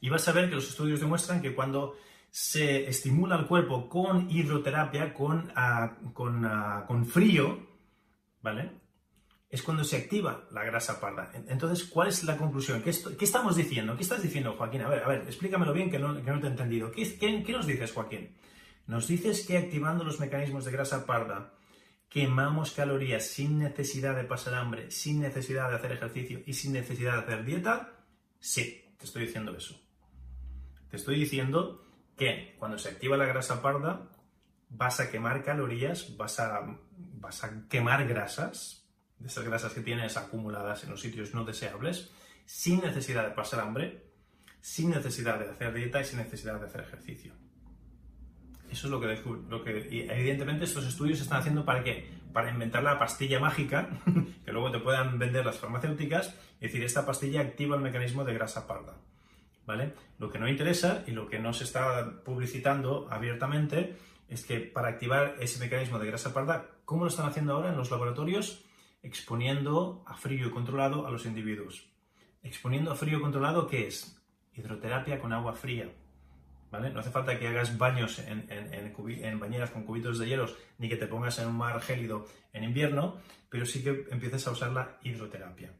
Y 0.00 0.08
vas 0.08 0.26
a 0.26 0.32
ver 0.32 0.48
que 0.48 0.56
los 0.56 0.68
estudios 0.68 0.98
demuestran 0.98 1.40
que 1.40 1.54
cuando 1.54 1.96
se 2.28 2.88
estimula 2.88 3.36
el 3.36 3.46
cuerpo 3.46 3.88
con 3.88 4.28
hidroterapia, 4.30 5.14
con, 5.14 5.52
ah, 5.54 5.96
con, 6.12 6.44
ah, 6.44 6.84
con 6.88 7.06
frío, 7.06 7.66
¿vale? 8.40 8.81
Es 9.52 9.62
cuando 9.62 9.84
se 9.84 9.98
activa 9.98 10.48
la 10.50 10.64
grasa 10.64 10.98
parda. 10.98 11.30
Entonces, 11.46 11.86
¿cuál 11.86 12.08
es 12.08 12.24
la 12.24 12.38
conclusión? 12.38 12.82
¿Qué, 12.82 12.88
estamos 13.20 13.54
diciendo? 13.54 13.94
¿Qué 13.94 14.02
estás 14.02 14.22
diciendo, 14.22 14.54
Joaquín? 14.56 14.80
A 14.80 14.88
ver, 14.88 15.04
a 15.04 15.08
ver, 15.08 15.20
explícamelo 15.26 15.74
bien 15.74 15.90
que 15.90 15.98
no, 15.98 16.14
te 16.14 16.30
he 16.30 16.50
entendido. 16.50 16.90
¿Qué, 16.90 17.44
nos 17.52 17.66
dices, 17.66 17.92
Joaquín? 17.92 18.34
Nos 18.86 19.06
dices 19.08 19.46
que 19.46 19.58
activando 19.58 20.04
los 20.04 20.18
mecanismos 20.20 20.64
de 20.64 20.72
grasa 20.72 21.04
parda 21.04 21.52
quemamos 22.08 22.72
calorías 22.72 23.26
sin 23.26 23.58
necesidad 23.58 24.16
de 24.16 24.24
pasar 24.24 24.54
hambre, 24.54 24.90
sin 24.90 25.20
necesidad 25.20 25.68
de 25.68 25.76
hacer 25.76 25.92
ejercicio 25.92 26.40
y 26.46 26.54
sin 26.54 26.72
necesidad 26.72 27.12
de 27.12 27.18
hacer 27.18 27.44
dieta. 27.44 27.92
Sí, 28.40 28.94
te 28.96 29.04
estoy 29.04 29.26
diciendo 29.26 29.54
eso. 29.54 29.78
Te 30.88 30.96
estoy 30.96 31.20
diciendo 31.20 31.84
que 32.16 32.56
cuando 32.58 32.78
se 32.78 32.88
activa 32.88 33.18
la 33.18 33.26
grasa 33.26 33.60
parda 33.60 34.08
vas 34.70 34.98
a 34.98 35.10
quemar 35.10 35.44
calorías, 35.44 36.16
vas 36.16 36.40
a, 36.40 36.78
vas 36.96 37.44
a 37.44 37.68
quemar 37.68 38.08
grasas, 38.08 38.81
de 39.22 39.28
esas 39.28 39.44
grasas 39.44 39.72
que 39.72 39.80
tienes 39.80 40.16
acumuladas 40.16 40.82
en 40.84 40.90
los 40.90 41.00
sitios 41.00 41.32
no 41.32 41.44
deseables, 41.44 42.10
sin 42.44 42.80
necesidad 42.80 43.24
de 43.24 43.34
pasar 43.34 43.60
hambre, 43.60 44.02
sin 44.60 44.90
necesidad 44.90 45.38
de 45.38 45.50
hacer 45.50 45.72
dieta 45.72 46.00
y 46.00 46.04
sin 46.04 46.18
necesidad 46.18 46.58
de 46.58 46.66
hacer 46.66 46.80
ejercicio. 46.82 47.32
Eso 48.70 48.86
es 48.86 48.90
lo 48.90 49.00
que, 49.00 49.06
lo 49.48 49.62
y 49.90 50.08
evidentemente 50.10 50.64
estos 50.64 50.86
estudios 50.86 51.18
se 51.18 51.24
están 51.24 51.40
haciendo 51.40 51.64
para 51.64 51.84
qué? 51.84 52.08
Para 52.32 52.50
inventar 52.50 52.82
la 52.82 52.98
pastilla 52.98 53.38
mágica 53.38 53.88
que 54.44 54.52
luego 54.52 54.70
te 54.70 54.78
puedan 54.78 55.18
vender 55.18 55.44
las 55.44 55.58
farmacéuticas 55.58 56.34
y 56.60 56.66
decir, 56.66 56.82
esta 56.82 57.04
pastilla 57.04 57.42
activa 57.42 57.76
el 57.76 57.82
mecanismo 57.82 58.24
de 58.24 58.34
grasa 58.34 58.66
parda. 58.66 58.96
¿Vale? 59.66 59.92
Lo 60.18 60.30
que 60.30 60.40
no 60.40 60.48
interesa 60.48 61.04
y 61.06 61.12
lo 61.12 61.28
que 61.28 61.38
no 61.38 61.52
se 61.52 61.64
está 61.64 62.24
publicitando 62.24 63.06
abiertamente 63.10 63.96
es 64.28 64.44
que 64.44 64.58
para 64.58 64.88
activar 64.88 65.36
ese 65.38 65.60
mecanismo 65.60 65.98
de 65.98 66.06
grasa 66.06 66.32
parda, 66.32 66.66
¿cómo 66.84 67.04
lo 67.04 67.10
están 67.10 67.26
haciendo 67.26 67.52
ahora 67.52 67.68
en 67.68 67.76
los 67.76 67.90
laboratorios? 67.90 68.64
Exponiendo 69.02 70.04
a 70.06 70.14
frío 70.14 70.50
controlado 70.50 71.06
a 71.06 71.10
los 71.10 71.26
individuos. 71.26 71.90
Exponiendo 72.42 72.92
a 72.92 72.96
frío 72.96 73.20
controlado, 73.20 73.66
¿qué 73.66 73.86
es? 73.86 74.16
Hidroterapia 74.54 75.18
con 75.18 75.32
agua 75.32 75.54
fría. 75.54 75.90
¿Vale? 76.70 76.90
No 76.90 77.00
hace 77.00 77.10
falta 77.10 77.38
que 77.38 77.48
hagas 77.48 77.76
baños 77.76 78.18
en, 78.20 78.46
en, 78.48 79.40
bañeras 79.40 79.70
con 79.70 79.84
cubitos 79.84 80.18
de 80.18 80.26
hielos, 80.26 80.56
ni 80.78 80.88
que 80.88 80.96
te 80.96 81.06
pongas 81.06 81.38
en 81.38 81.48
un 81.48 81.56
mar 81.56 81.78
gélido 81.82 82.26
en 82.54 82.64
invierno, 82.64 83.18
pero 83.50 83.66
sí 83.66 83.84
que 83.84 84.06
empieces 84.10 84.46
a 84.46 84.52
usar 84.52 84.72
la 84.72 84.98
hidroterapia. 85.02 85.74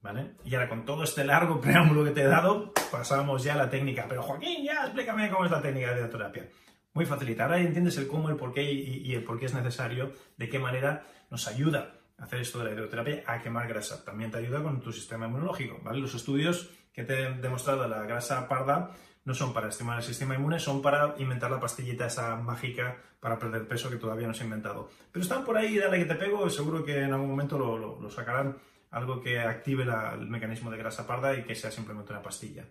¿Vale? 0.00 0.32
Y 0.44 0.54
ahora 0.54 0.68
con 0.68 0.84
todo 0.84 1.04
este 1.04 1.24
largo 1.24 1.60
preámbulo 1.60 2.02
que 2.02 2.10
te 2.10 2.22
he 2.22 2.26
dado, 2.26 2.72
pasamos 2.90 3.44
ya 3.44 3.54
a 3.54 3.58
la 3.58 3.70
técnica. 3.70 4.06
Pero 4.08 4.22
Joaquín, 4.22 4.64
ya 4.64 4.86
explícame 4.86 5.30
cómo 5.30 5.44
es 5.44 5.52
la 5.52 5.62
técnica 5.62 5.94
de 5.94 6.00
hidroterapia. 6.00 6.48
Muy 6.94 7.06
facilita. 7.06 7.44
Ahora 7.44 7.60
entiendes 7.60 7.96
el 7.98 8.08
cómo, 8.08 8.28
el 8.28 8.36
por 8.36 8.52
qué 8.52 8.70
y, 8.70 9.02
y 9.04 9.14
el 9.14 9.22
por 9.22 9.38
qué 9.38 9.46
es 9.46 9.54
necesario, 9.54 10.12
de 10.36 10.48
qué 10.48 10.58
manera 10.58 11.06
nos 11.30 11.46
ayuda 11.46 12.01
hacer 12.22 12.40
esto 12.40 12.60
de 12.60 12.66
la 12.66 12.70
hidroterapia 12.72 13.24
a 13.26 13.40
quemar 13.40 13.68
grasa. 13.68 14.04
También 14.04 14.30
te 14.30 14.38
ayuda 14.38 14.62
con 14.62 14.80
tu 14.80 14.92
sistema 14.92 15.26
inmunológico, 15.26 15.80
¿vale? 15.82 15.98
Los 15.98 16.14
estudios 16.14 16.70
que 16.92 17.04
te 17.04 17.22
he 17.22 17.32
demostrado 17.34 17.82
de 17.82 17.88
la 17.88 18.02
grasa 18.02 18.48
parda 18.48 18.90
no 19.24 19.34
son 19.34 19.52
para 19.52 19.68
estimular 19.68 20.00
el 20.00 20.04
sistema 20.04 20.34
inmune, 20.34 20.58
son 20.58 20.82
para 20.82 21.14
inventar 21.18 21.50
la 21.50 21.60
pastillita 21.60 22.06
esa 22.06 22.36
mágica 22.36 22.96
para 23.20 23.38
perder 23.38 23.68
peso 23.68 23.88
que 23.90 23.96
todavía 23.96 24.26
no 24.26 24.34
se 24.34 24.42
ha 24.42 24.46
inventado. 24.46 24.88
Pero 25.10 25.22
están 25.22 25.44
por 25.44 25.56
ahí, 25.56 25.78
dale 25.78 25.98
que 25.98 26.06
te 26.06 26.14
pego, 26.14 26.48
seguro 26.50 26.84
que 26.84 26.98
en 26.98 27.12
algún 27.12 27.30
momento 27.30 27.58
lo, 27.58 28.10
sacarán 28.10 28.56
algo 28.90 29.20
que 29.20 29.40
active 29.40 29.84
el 29.84 30.26
mecanismo 30.28 30.70
de 30.70 30.76
grasa 30.76 31.06
parda 31.06 31.34
y 31.34 31.44
que 31.44 31.54
sea 31.54 31.70
simplemente 31.70 32.12
una 32.12 32.22
pastilla. 32.22 32.66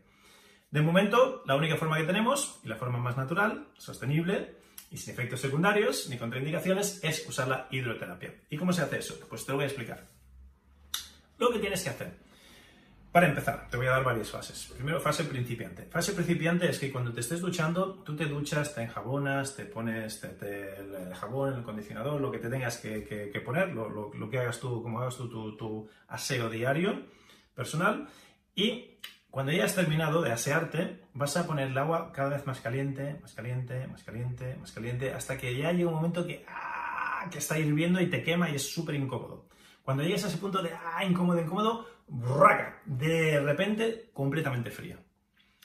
De 0.69 0.81
momento, 0.81 1.41
la 1.45 1.55
única 1.55 1.75
forma 1.75 1.97
que 1.97 2.03
tenemos, 2.03 2.59
y 2.63 2.67
la 2.67 2.75
forma 2.75 2.97
más 2.97 3.17
natural, 3.17 3.67
sostenible, 3.77 4.55
y 4.91 4.97
sin 4.97 5.13
efectos 5.13 5.39
secundarios 5.39 6.09
ni 6.09 6.17
contraindicaciones 6.17 6.99
es 7.01 7.27
usar 7.27 7.47
la 7.47 7.67
hidroterapia. 7.71 8.35
¿Y 8.49 8.57
cómo 8.57 8.73
se 8.73 8.81
hace 8.81 8.99
eso? 8.99 9.17
Pues 9.27 9.45
te 9.45 9.51
lo 9.51 9.57
voy 9.57 9.63
a 9.63 9.67
explicar. 9.67 10.05
Lo 11.39 11.51
que 11.51 11.59
tienes 11.59 11.81
que 11.83 11.89
hacer. 11.89 12.13
Para 13.11 13.27
empezar, 13.27 13.67
te 13.69 13.75
voy 13.75 13.87
a 13.87 13.91
dar 13.91 14.03
varias 14.03 14.29
fases. 14.29 14.71
Primero, 14.73 15.01
fase 15.01 15.25
principiante. 15.25 15.83
Fase 15.83 16.13
principiante 16.13 16.69
es 16.69 16.79
que 16.79 16.91
cuando 16.91 17.11
te 17.11 17.19
estés 17.19 17.41
duchando, 17.41 17.95
tú 18.05 18.15
te 18.15 18.25
duchas, 18.25 18.73
te 18.73 18.83
enjabonas, 18.83 19.55
te 19.55 19.65
pones 19.65 20.23
el 20.23 21.13
jabón, 21.13 21.53
el 21.53 21.59
acondicionador, 21.59 22.21
lo 22.21 22.31
que 22.31 22.39
te 22.39 22.49
tengas 22.49 22.77
que, 22.77 23.41
poner, 23.45 23.69
lo, 23.69 24.29
que 24.29 24.39
hagas 24.39 24.59
tú, 24.61 24.81
como 24.81 25.01
hagas 25.01 25.17
tú 25.17 25.27
tu, 25.29 25.57
tu 25.57 25.89
aseo 26.07 26.49
diario 26.49 27.01
personal. 27.53 28.07
Y 28.55 28.97
cuando 29.31 29.53
ya 29.53 29.63
has 29.63 29.75
terminado 29.75 30.21
de 30.21 30.33
asearte, 30.33 30.99
vas 31.13 31.37
a 31.37 31.47
poner 31.47 31.69
el 31.69 31.77
agua 31.77 32.11
cada 32.11 32.31
vez 32.31 32.45
más 32.45 32.59
caliente, 32.59 33.17
más 33.21 33.33
caliente, 33.33 33.87
más 33.87 34.03
caliente, 34.03 34.57
más 34.59 34.73
caliente, 34.73 35.13
hasta 35.13 35.37
que 35.37 35.55
ya 35.55 35.71
llega 35.71 35.89
un 35.89 35.95
momento 35.95 36.27
que, 36.27 36.45
¡ah! 36.49 37.27
que 37.31 37.37
está 37.37 37.57
hirviendo 37.57 38.01
y 38.01 38.09
te 38.09 38.23
quema 38.23 38.49
y 38.49 38.55
es 38.55 38.73
súper 38.73 38.95
incómodo. 38.95 39.47
Cuando 39.83 40.03
llegues 40.03 40.25
a 40.25 40.27
ese 40.27 40.37
punto 40.37 40.61
de 40.61 40.71
¡ah! 40.73 41.05
incómodo, 41.05 41.39
incómodo, 41.39 41.87
¡braca! 42.09 42.81
de 42.85 43.39
repente 43.39 44.09
completamente 44.13 44.69
fría. 44.69 44.99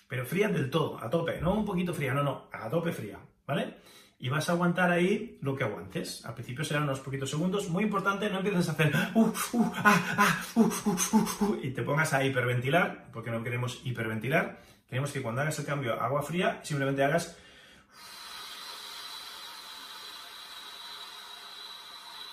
Pero 0.07 0.25
fría 0.25 0.49
del 0.49 0.71
todo, 0.71 1.03
a 1.03 1.11
tope, 1.11 1.41
no 1.41 1.53
un 1.53 1.65
poquito 1.65 1.93
fría, 1.93 2.15
no, 2.15 2.23
no, 2.23 2.49
a 2.53 2.71
tope 2.71 2.93
fría, 2.93 3.19
¿vale? 3.49 3.79
Y 4.19 4.29
vas 4.31 4.49
a 4.49 4.53
aguantar 4.53 4.91
ahí 4.91 5.39
lo 5.43 5.55
que 5.55 5.65
aguantes. 5.65 6.25
Al 6.25 6.35
principio 6.35 6.65
serán 6.65 6.85
unos 6.85 7.01
poquitos 7.01 7.29
segundos. 7.29 7.69
Muy 7.69 7.85
importante, 7.85 8.31
no 8.31 8.39
empieces 8.39 8.69
a 8.69 8.73
hacer 8.73 8.93
uh, 9.15 9.21
uh, 9.53 9.73
ah, 9.77 10.15
ah, 10.17 10.45
uh, 10.55 11.61
y 11.63 11.71
te 11.71 11.83
pongas 11.83 12.15
a 12.15 12.25
hiperventilar, 12.25 13.11
porque 13.13 13.31
no 13.31 13.43
queremos 13.43 13.81
hiperventilar. 13.85 14.59
Queremos 14.89 15.13
que 15.13 15.21
cuando 15.21 15.43
hagas 15.43 15.59
el 15.59 15.67
cambio 15.67 16.01
a 16.01 16.07
agua 16.07 16.23
fría, 16.23 16.61
simplemente 16.63 17.05
hagas 17.05 17.37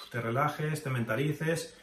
te 0.10 0.22
relajes, 0.22 0.84
te 0.84 0.90
mentalices 0.92 1.76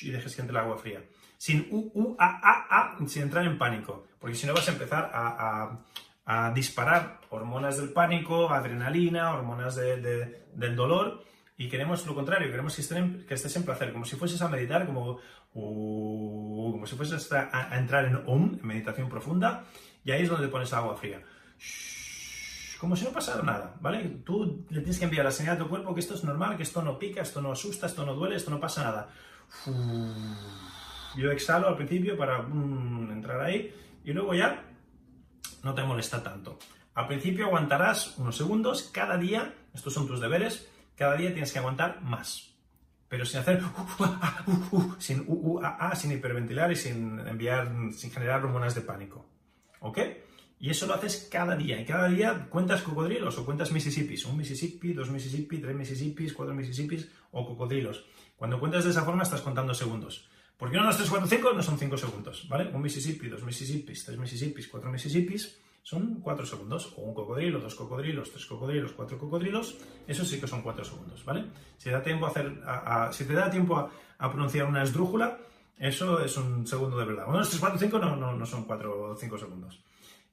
y 0.00 0.10
dejes 0.10 0.34
que 0.34 0.40
entre 0.40 0.56
el 0.56 0.64
agua 0.64 0.78
fría. 0.78 1.04
Sin 1.36 1.68
u, 1.70 1.90
u, 1.94 2.16
a, 2.18 2.96
sin 3.06 3.22
entrar 3.22 3.44
en 3.44 3.58
pánico, 3.58 4.06
porque 4.18 4.34
si 4.34 4.46
no 4.46 4.54
vas 4.54 4.66
a 4.68 4.72
empezar 4.72 5.10
a 5.12 5.78
disparar 6.54 7.20
hormonas 7.30 7.78
del 7.78 7.92
pánico, 7.92 8.50
adrenalina, 8.50 9.32
hormonas 9.32 9.76
del 9.76 10.76
dolor, 10.76 11.24
y 11.60 11.68
queremos 11.68 12.06
lo 12.06 12.14
contrario, 12.14 12.50
queremos 12.50 12.74
que, 12.74 13.26
que, 13.26 13.34
estés 13.34 13.54
en 13.56 13.64
placer, 13.64 13.92
como 13.92 14.06
si 14.06 14.16
fueses 14.16 14.40
a 14.40 14.48
meditar, 14.48 14.86
como, 14.86 15.18
uh, 15.52 16.72
como 16.72 16.86
si 16.86 16.96
fueses 16.96 17.30
a, 17.32 17.76
entrar 17.78 18.06
en 18.06 18.16
OM, 18.24 18.58
meditación 18.62 19.10
profunda, 19.10 19.64
y 20.02 20.10
ahí 20.10 20.22
es 20.22 20.30
donde 20.30 20.48
pones 20.48 20.72
agua 20.72 20.96
fría. 20.96 21.20
como 22.80 22.96
si 22.96 23.04
no 23.04 23.10
pasara 23.10 23.42
nada, 23.42 23.74
¿vale? 23.78 24.22
Tú 24.24 24.64
le 24.70 24.80
tienes 24.80 24.98
que 24.98 25.04
enviar 25.04 25.26
la 25.26 25.30
señal 25.30 25.56
a 25.56 25.58
tu 25.58 25.68
cuerpo 25.68 25.92
que 25.92 26.00
esto 26.00 26.14
es 26.14 26.24
normal, 26.24 26.56
que 26.56 26.62
esto 26.62 26.80
no 26.80 26.98
pica, 26.98 27.20
esto 27.20 27.42
no 27.42 27.52
asusta, 27.52 27.86
esto 27.86 28.06
no 28.06 28.14
duele, 28.14 28.36
esto 28.36 28.50
no 28.50 28.58
pasa 28.58 28.82
nada. 28.82 29.08
Yo 31.14 31.30
exhalo 31.30 31.68
al 31.68 31.76
principio 31.76 32.16
para 32.16 32.40
mm, 32.40 33.10
entrar 33.12 33.38
ahí 33.42 33.74
y 34.02 34.14
luego 34.14 34.32
ya 34.32 34.64
no 35.62 35.74
te 35.74 35.82
molesta 35.82 36.22
tanto. 36.22 36.58
Al 36.94 37.06
principio 37.06 37.46
aguantarás 37.46 38.18
unos 38.18 38.36
segundos, 38.36 38.90
cada 38.92 39.16
día, 39.16 39.54
estos 39.74 39.92
son 39.92 40.06
tus 40.06 40.20
deberes, 40.20 40.68
cada 40.96 41.16
día 41.16 41.32
tienes 41.32 41.52
que 41.52 41.58
aguantar 41.58 42.02
más. 42.02 42.50
Pero 43.08 43.24
sin 43.24 43.40
hacer 43.40 43.60
sin 44.98 45.26
sin 45.94 46.12
hiperventilar 46.12 46.70
y 46.70 46.76
sin 46.76 47.18
enviar, 47.20 47.72
sin 47.92 48.10
generar 48.10 48.44
hormonas 48.44 48.74
de 48.74 48.82
pánico. 48.82 49.26
¿Ok? 49.80 49.98
Y 50.60 50.68
eso 50.68 50.86
lo 50.86 50.94
haces 50.94 51.28
cada 51.32 51.56
día. 51.56 51.80
Y 51.80 51.86
cada 51.86 52.06
día 52.08 52.46
cuentas 52.50 52.82
cocodrilos 52.82 53.36
o 53.38 53.46
cuentas 53.46 53.72
Mississippis. 53.72 54.26
Un 54.26 54.36
Mississippi, 54.36 54.92
dos 54.92 55.10
Mississippi, 55.10 55.58
tres 55.58 55.74
Mississippis, 55.74 56.34
cuatro 56.34 56.54
Mississippis 56.54 57.08
o 57.32 57.46
cocodrilos. 57.46 58.04
Cuando 58.36 58.60
cuentas 58.60 58.84
de 58.84 58.90
esa 58.90 59.02
forma 59.02 59.22
estás 59.22 59.40
contando 59.40 59.74
segundos. 59.74 60.28
Porque 60.60 60.76
no 60.76 60.84
los 60.84 60.94
3, 60.94 61.08
4, 61.08 61.26
5 61.26 61.52
no 61.54 61.62
son 61.62 61.78
5 61.78 61.96
segundos, 61.96 62.46
¿vale? 62.46 62.70
Un 62.70 62.82
Mississippi, 62.82 63.28
dos 63.28 63.42
Mississippis, 63.42 64.04
tres 64.04 64.18
Mississippis, 64.18 64.68
cuatro 64.68 64.90
Mississippis 64.90 65.58
son 65.82 66.20
4 66.20 66.44
segundos. 66.44 66.92
O 66.98 67.00
un 67.00 67.14
cocodrilo, 67.14 67.60
dos 67.60 67.74
cocodrilos, 67.74 68.30
tres 68.30 68.44
cocodrilos, 68.44 68.92
cuatro 68.92 69.16
cocodrilos, 69.16 69.78
eso 70.06 70.22
sí 70.22 70.38
que 70.38 70.46
son 70.46 70.60
4 70.60 70.84
segundos, 70.84 71.24
¿vale? 71.24 71.46
Si, 71.78 71.88
da 71.88 72.02
tiempo 72.02 72.26
a 72.26 72.28
hacer, 72.28 72.60
si 73.12 73.24
te 73.24 73.32
da 73.32 73.50
tiempo 73.50 73.78
a, 74.18 74.30
pronunciar 74.30 74.66
una 74.66 74.82
esdrújula, 74.82 75.38
eso 75.78 76.22
es 76.22 76.36
un 76.36 76.66
segundo 76.66 76.98
de 76.98 77.06
verdad. 77.06 77.24
1, 77.26 77.38
2, 77.38 77.48
3, 77.48 77.60
4, 77.60 77.78
5 77.78 77.98
no, 77.98 78.16
no, 78.16 78.34
no 78.34 78.44
son 78.44 78.64
4 78.64 79.12
o 79.12 79.16
5 79.16 79.38
segundos. 79.38 79.82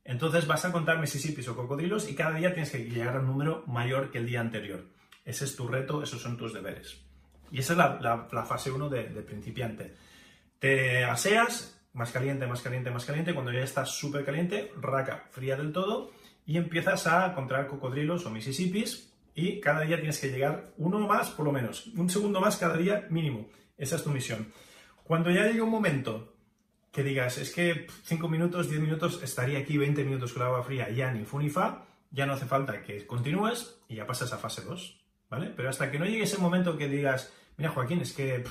Entonces 0.04 0.46
vas 0.46 0.66
a 0.66 0.74
contar 0.74 1.00
Mississippis 1.00 1.48
o 1.48 1.56
cocodrilos 1.56 2.10
y 2.10 2.16
cada 2.16 2.38
día 2.38 2.52
tienes 2.52 2.72
que 2.72 2.84
llegar 2.84 3.16
a 3.16 3.20
un 3.22 3.28
número 3.28 3.64
mayor 3.66 4.12
que 4.12 4.18
el 4.18 4.26
día 4.26 4.42
anterior. 4.42 4.84
Ese 5.24 5.46
es 5.46 5.56
tu 5.56 5.70
reto, 5.70 6.04
esos 6.04 6.22
son 6.22 6.36
tus 6.36 6.52
deberes. 6.52 7.00
Y 7.50 7.60
esa 7.60 7.72
es 7.72 7.78
la, 7.80 8.28
la, 8.30 8.44
fase 8.44 8.72
1 8.72 8.90
de, 8.90 9.08
de 9.08 9.22
principiante. 9.22 9.96
Te 10.60 11.04
aseas, 11.04 11.80
más 11.94 12.12
caliente, 12.12 12.48
más 12.48 12.62
caliente, 12.62 12.92
más 12.92 13.06
caliente. 13.06 13.34
Cuando 13.34 13.52
ya 13.52 13.62
está 13.62 13.86
súper 13.86 14.26
caliente, 14.26 14.72
raca, 14.80 15.26
fría 15.32 15.56
del 15.56 15.72
todo. 15.72 16.12
Y 16.46 16.58
empiezas 16.58 17.08
a 17.08 17.28
encontrar 17.28 17.68
cocodrilos 17.68 18.26
o 18.26 18.30
Mississippis. 18.30 19.14
Y 19.36 19.60
cada 19.60 19.82
día 19.82 19.98
tienes 19.98 20.20
que 20.20 20.30
llegar 20.30 20.72
uno 20.78 21.00
más, 21.00 21.30
por 21.30 21.46
lo 21.46 21.52
menos. 21.52 21.88
Un 21.96 22.10
segundo 22.10 22.42
más 22.42 22.58
cada 22.58 22.78
día 22.78 23.06
mínimo. 23.10 23.50
Esa 23.78 23.98
es 23.98 24.04
tu 24.04 24.10
misión. 24.10 24.52
Cuando 25.04 25.30
ya 25.30 25.46
llegue 25.46 25.62
un 25.62 25.70
momento 25.70 26.34
que 26.92 27.04
digas, 27.04 27.38
es 27.38 27.54
que 27.54 27.86
5 28.06 28.28
minutos, 28.28 28.70
10 28.70 28.82
minutos, 28.82 29.22
estaría 29.22 29.60
aquí 29.60 29.78
20 29.78 30.04
minutos 30.04 30.34
con 30.34 30.42
el 30.42 30.48
agua 30.48 30.64
fría, 30.64 30.90
ya 30.90 31.12
ni 31.12 31.26
fu 31.26 31.38
ni 31.38 31.50
fa, 31.50 31.86
ya 32.10 32.26
no 32.26 32.34
hace 32.34 32.48
falta 32.48 32.82
que 32.82 33.06
continúes 33.06 33.80
y 33.88 33.96
ya 33.96 34.08
pasas 34.08 34.34
a 34.34 34.38
fase 34.38 34.64
2, 34.64 35.00
¿vale? 35.30 35.54
Pero 35.56 35.70
hasta 35.70 35.92
que 35.92 36.00
no 36.00 36.06
llegue 36.06 36.24
ese 36.24 36.40
momento 36.40 36.76
que 36.76 36.88
digas, 36.88 37.32
mira 37.56 37.70
Joaquín, 37.70 38.02
es 38.02 38.14
que 38.14 38.44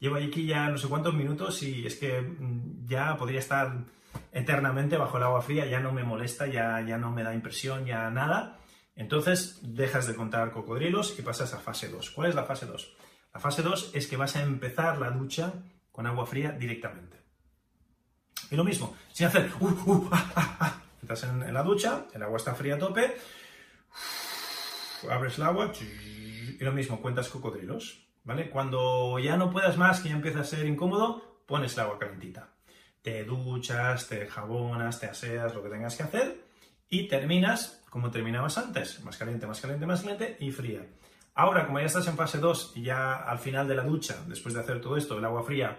llevo 0.00 0.16
aquí 0.16 0.46
ya 0.46 0.68
no 0.68 0.78
sé 0.78 0.88
cuántos 0.88 1.14
minutos 1.14 1.62
y 1.62 1.86
es 1.86 1.96
que 1.96 2.20
mm, 2.20 2.86
ya 2.86 3.16
podría 3.16 3.40
estar 3.40 3.84
eternamente 4.32 4.96
bajo 4.96 5.16
el 5.16 5.24
agua 5.24 5.42
fría, 5.42 5.66
ya 5.66 5.80
no 5.80 5.92
me 5.92 6.04
molesta, 6.04 6.46
ya, 6.46 6.80
ya 6.80 6.98
no 6.98 7.10
me 7.10 7.22
da 7.22 7.34
impresión, 7.34 7.84
ya 7.84 8.10
nada. 8.10 8.58
Entonces 8.94 9.60
dejas 9.62 10.06
de 10.06 10.14
contar 10.14 10.50
cocodrilos 10.52 11.18
y 11.18 11.22
pasas 11.22 11.54
a 11.54 11.58
fase 11.58 11.88
2. 11.88 12.10
¿Cuál 12.10 12.30
es 12.30 12.34
la 12.34 12.44
fase 12.44 12.66
2? 12.66 12.96
La 13.34 13.40
fase 13.40 13.62
2 13.62 13.92
es 13.94 14.06
que 14.06 14.16
vas 14.16 14.36
a 14.36 14.42
empezar 14.42 14.98
la 14.98 15.10
ducha 15.10 15.52
con 15.92 16.06
agua 16.06 16.26
fría 16.26 16.52
directamente. 16.52 17.18
Y 18.50 18.56
lo 18.56 18.64
mismo, 18.64 18.96
sin 19.12 19.26
hacer... 19.26 19.50
Uh, 19.60 19.66
uh, 19.66 20.08
ah, 20.12 20.32
ah, 20.34 20.56
ah. 20.60 20.82
Entras 21.00 21.22
en, 21.24 21.54
la 21.54 21.62
ducha, 21.62 22.06
el 22.12 22.22
agua 22.22 22.38
está 22.38 22.54
fría 22.54 22.74
a 22.74 22.78
tope, 22.78 23.16
abres 25.08 25.38
el 25.38 25.44
agua 25.44 25.72
y 25.80 26.58
lo 26.58 26.72
mismo, 26.72 27.00
cuentas 27.00 27.28
cocodrilos. 27.28 28.07
Cuando 28.52 29.18
ya 29.18 29.36
no 29.36 29.50
puedas 29.50 29.78
más, 29.78 30.00
que 30.00 30.10
ya 30.10 30.16
empieza 30.16 30.40
a 30.40 30.44
ser 30.44 30.66
incómodo, 30.66 31.42
pones 31.46 31.74
el 31.74 31.80
agua 31.80 31.98
calentita. 31.98 32.50
Te 33.00 33.24
duchas, 33.24 34.06
te 34.06 34.26
jabonas, 34.26 35.00
te 35.00 35.06
aseas, 35.06 35.54
lo 35.54 35.62
que 35.62 35.70
tengas 35.70 35.96
que 35.96 36.02
hacer 36.02 36.44
y 36.90 37.08
terminas 37.08 37.82
como 37.88 38.10
terminabas 38.10 38.58
antes, 38.58 39.02
más 39.02 39.16
caliente, 39.16 39.46
más 39.46 39.60
caliente, 39.60 39.86
más 39.86 40.02
caliente 40.02 40.36
y 40.40 40.50
fría. 40.50 40.86
Ahora, 41.34 41.66
como 41.66 41.80
ya 41.80 41.86
estás 41.86 42.06
en 42.06 42.16
fase 42.16 42.38
2 42.38 42.72
y 42.76 42.82
ya 42.82 43.14
al 43.14 43.38
final 43.38 43.66
de 43.66 43.76
la 43.76 43.84
ducha, 43.84 44.16
después 44.26 44.54
de 44.54 44.60
hacer 44.60 44.80
todo 44.80 44.96
esto, 44.96 45.16
el 45.16 45.24
agua 45.24 45.42
fría, 45.42 45.78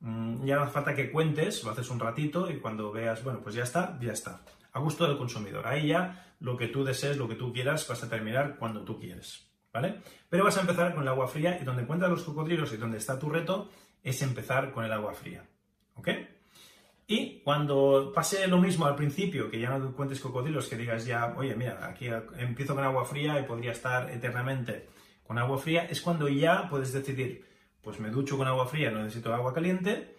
mm, 0.00 0.44
ya 0.44 0.56
no 0.56 0.62
hace 0.62 0.72
falta 0.72 0.94
que 0.94 1.10
cuentes, 1.10 1.62
lo 1.64 1.72
haces 1.72 1.90
un 1.90 2.00
ratito 2.00 2.50
y 2.50 2.60
cuando 2.60 2.92
veas, 2.92 3.22
bueno, 3.22 3.40
pues 3.42 3.54
ya 3.54 3.64
está, 3.64 3.98
ya 4.00 4.12
está. 4.12 4.40
A 4.72 4.80
gusto 4.80 5.06
del 5.06 5.18
consumidor. 5.18 5.66
Ahí 5.66 5.88
ya 5.88 6.34
lo 6.40 6.56
que 6.56 6.68
tú 6.68 6.84
desees, 6.84 7.18
lo 7.18 7.28
que 7.28 7.34
tú 7.34 7.52
quieras, 7.52 7.86
vas 7.88 8.02
a 8.02 8.08
terminar 8.08 8.56
cuando 8.56 8.84
tú 8.84 8.98
quieres. 8.98 9.49
¿Vale? 9.72 10.00
Pero 10.28 10.44
vas 10.44 10.56
a 10.56 10.62
empezar 10.62 10.94
con 10.94 11.02
el 11.02 11.08
agua 11.08 11.28
fría 11.28 11.58
y 11.60 11.64
donde 11.64 11.82
encuentras 11.82 12.10
los 12.10 12.22
cocodrilos 12.22 12.72
y 12.72 12.76
donde 12.76 12.98
está 12.98 13.18
tu 13.18 13.28
reto 13.28 13.70
es 14.02 14.22
empezar 14.22 14.72
con 14.72 14.84
el 14.84 14.92
agua 14.92 15.12
fría, 15.14 15.44
¿ok? 15.94 16.08
Y 17.06 17.40
cuando 17.40 18.12
pase 18.14 18.46
lo 18.46 18.58
mismo 18.58 18.86
al 18.86 18.94
principio, 18.94 19.50
que 19.50 19.58
ya 19.58 19.70
no 19.70 19.88
encuentres 19.88 20.20
cocodrilos, 20.20 20.68
que 20.68 20.76
digas 20.76 21.04
ya, 21.04 21.34
oye, 21.36 21.56
mira, 21.56 21.84
aquí 21.88 22.08
empiezo 22.38 22.74
con 22.76 22.84
agua 22.84 23.04
fría 23.04 23.40
y 23.40 23.42
podría 23.42 23.72
estar 23.72 24.10
eternamente 24.10 24.88
con 25.24 25.36
agua 25.38 25.58
fría, 25.58 25.86
es 25.90 26.00
cuando 26.00 26.28
ya 26.28 26.68
puedes 26.68 26.92
decidir, 26.92 27.44
pues 27.82 27.98
me 27.98 28.10
ducho 28.10 28.36
con 28.38 28.46
agua 28.46 28.66
fría, 28.66 28.90
no 28.90 29.02
necesito 29.02 29.34
agua 29.34 29.52
caliente, 29.52 30.16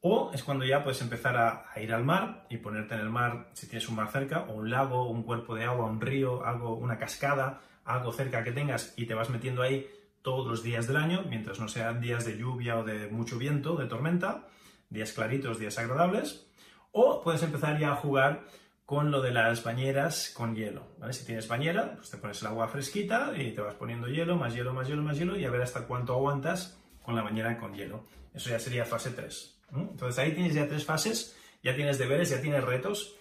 o 0.00 0.32
es 0.34 0.42
cuando 0.42 0.66
ya 0.66 0.82
puedes 0.82 1.00
empezar 1.00 1.36
a, 1.36 1.64
a, 1.72 1.80
ir 1.80 1.92
al 1.94 2.04
mar 2.04 2.46
y 2.50 2.58
ponerte 2.58 2.94
en 2.94 3.00
el 3.00 3.10
mar, 3.10 3.48
si 3.54 3.66
tienes 3.66 3.88
un 3.88 3.96
mar 3.96 4.10
cerca, 4.10 4.40
o 4.48 4.54
un 4.54 4.70
lago, 4.70 5.08
un 5.08 5.22
cuerpo 5.22 5.54
de 5.54 5.64
agua, 5.64 5.86
un 5.86 6.00
río, 6.00 6.44
algo, 6.44 6.76
una 6.76 6.98
cascada, 6.98 7.62
algo 7.84 8.12
cerca 8.12 8.44
que 8.44 8.52
tengas 8.52 8.94
y 8.96 9.06
te 9.06 9.14
vas 9.14 9.30
metiendo 9.30 9.62
ahí 9.62 9.88
todos 10.22 10.46
los 10.46 10.62
días 10.62 10.86
del 10.86 10.96
año, 10.96 11.24
mientras 11.28 11.60
no 11.60 11.68
sean 11.68 12.00
días 12.00 12.24
de 12.24 12.38
lluvia 12.38 12.78
o 12.78 12.84
de 12.84 13.08
mucho 13.08 13.38
viento, 13.38 13.76
de 13.76 13.86
tormenta, 13.86 14.48
días 14.88 15.12
claritos, 15.12 15.58
días 15.58 15.78
agradables, 15.78 16.46
o 16.92 17.22
puedes 17.22 17.42
empezar 17.42 17.78
ya 17.78 17.92
a 17.92 17.96
jugar 17.96 18.44
con 18.86 19.10
lo 19.10 19.20
de 19.22 19.32
las 19.32 19.64
bañeras 19.64 20.30
con 20.34 20.54
hielo. 20.54 20.86
Si 21.10 21.24
tienes 21.24 21.48
bañera, 21.48 21.94
pues 21.96 22.10
te 22.10 22.18
pones 22.18 22.40
el 22.42 22.48
agua 22.48 22.68
fresquita 22.68 23.32
y 23.36 23.52
te 23.52 23.60
vas 23.60 23.74
poniendo 23.74 24.08
hielo, 24.08 24.36
más 24.36 24.54
hielo, 24.54 24.72
más 24.72 24.88
hielo, 24.88 25.02
más 25.02 25.18
hielo 25.18 25.36
y 25.38 25.44
a 25.44 25.50
ver 25.50 25.62
hasta 25.62 25.86
cuánto 25.86 26.14
aguantas 26.14 26.78
con 27.02 27.16
la 27.16 27.22
bañera 27.22 27.58
con 27.58 27.74
hielo. 27.74 28.04
Eso 28.32 28.50
ya 28.50 28.58
sería 28.58 28.84
fase 28.84 29.10
3. 29.10 29.60
Entonces 29.74 30.18
ahí 30.18 30.32
tienes 30.32 30.54
ya 30.54 30.68
tres 30.68 30.84
fases, 30.84 31.36
ya 31.62 31.74
tienes 31.74 31.98
deberes, 31.98 32.30
ya 32.30 32.40
tienes 32.40 32.62
retos 32.62 33.16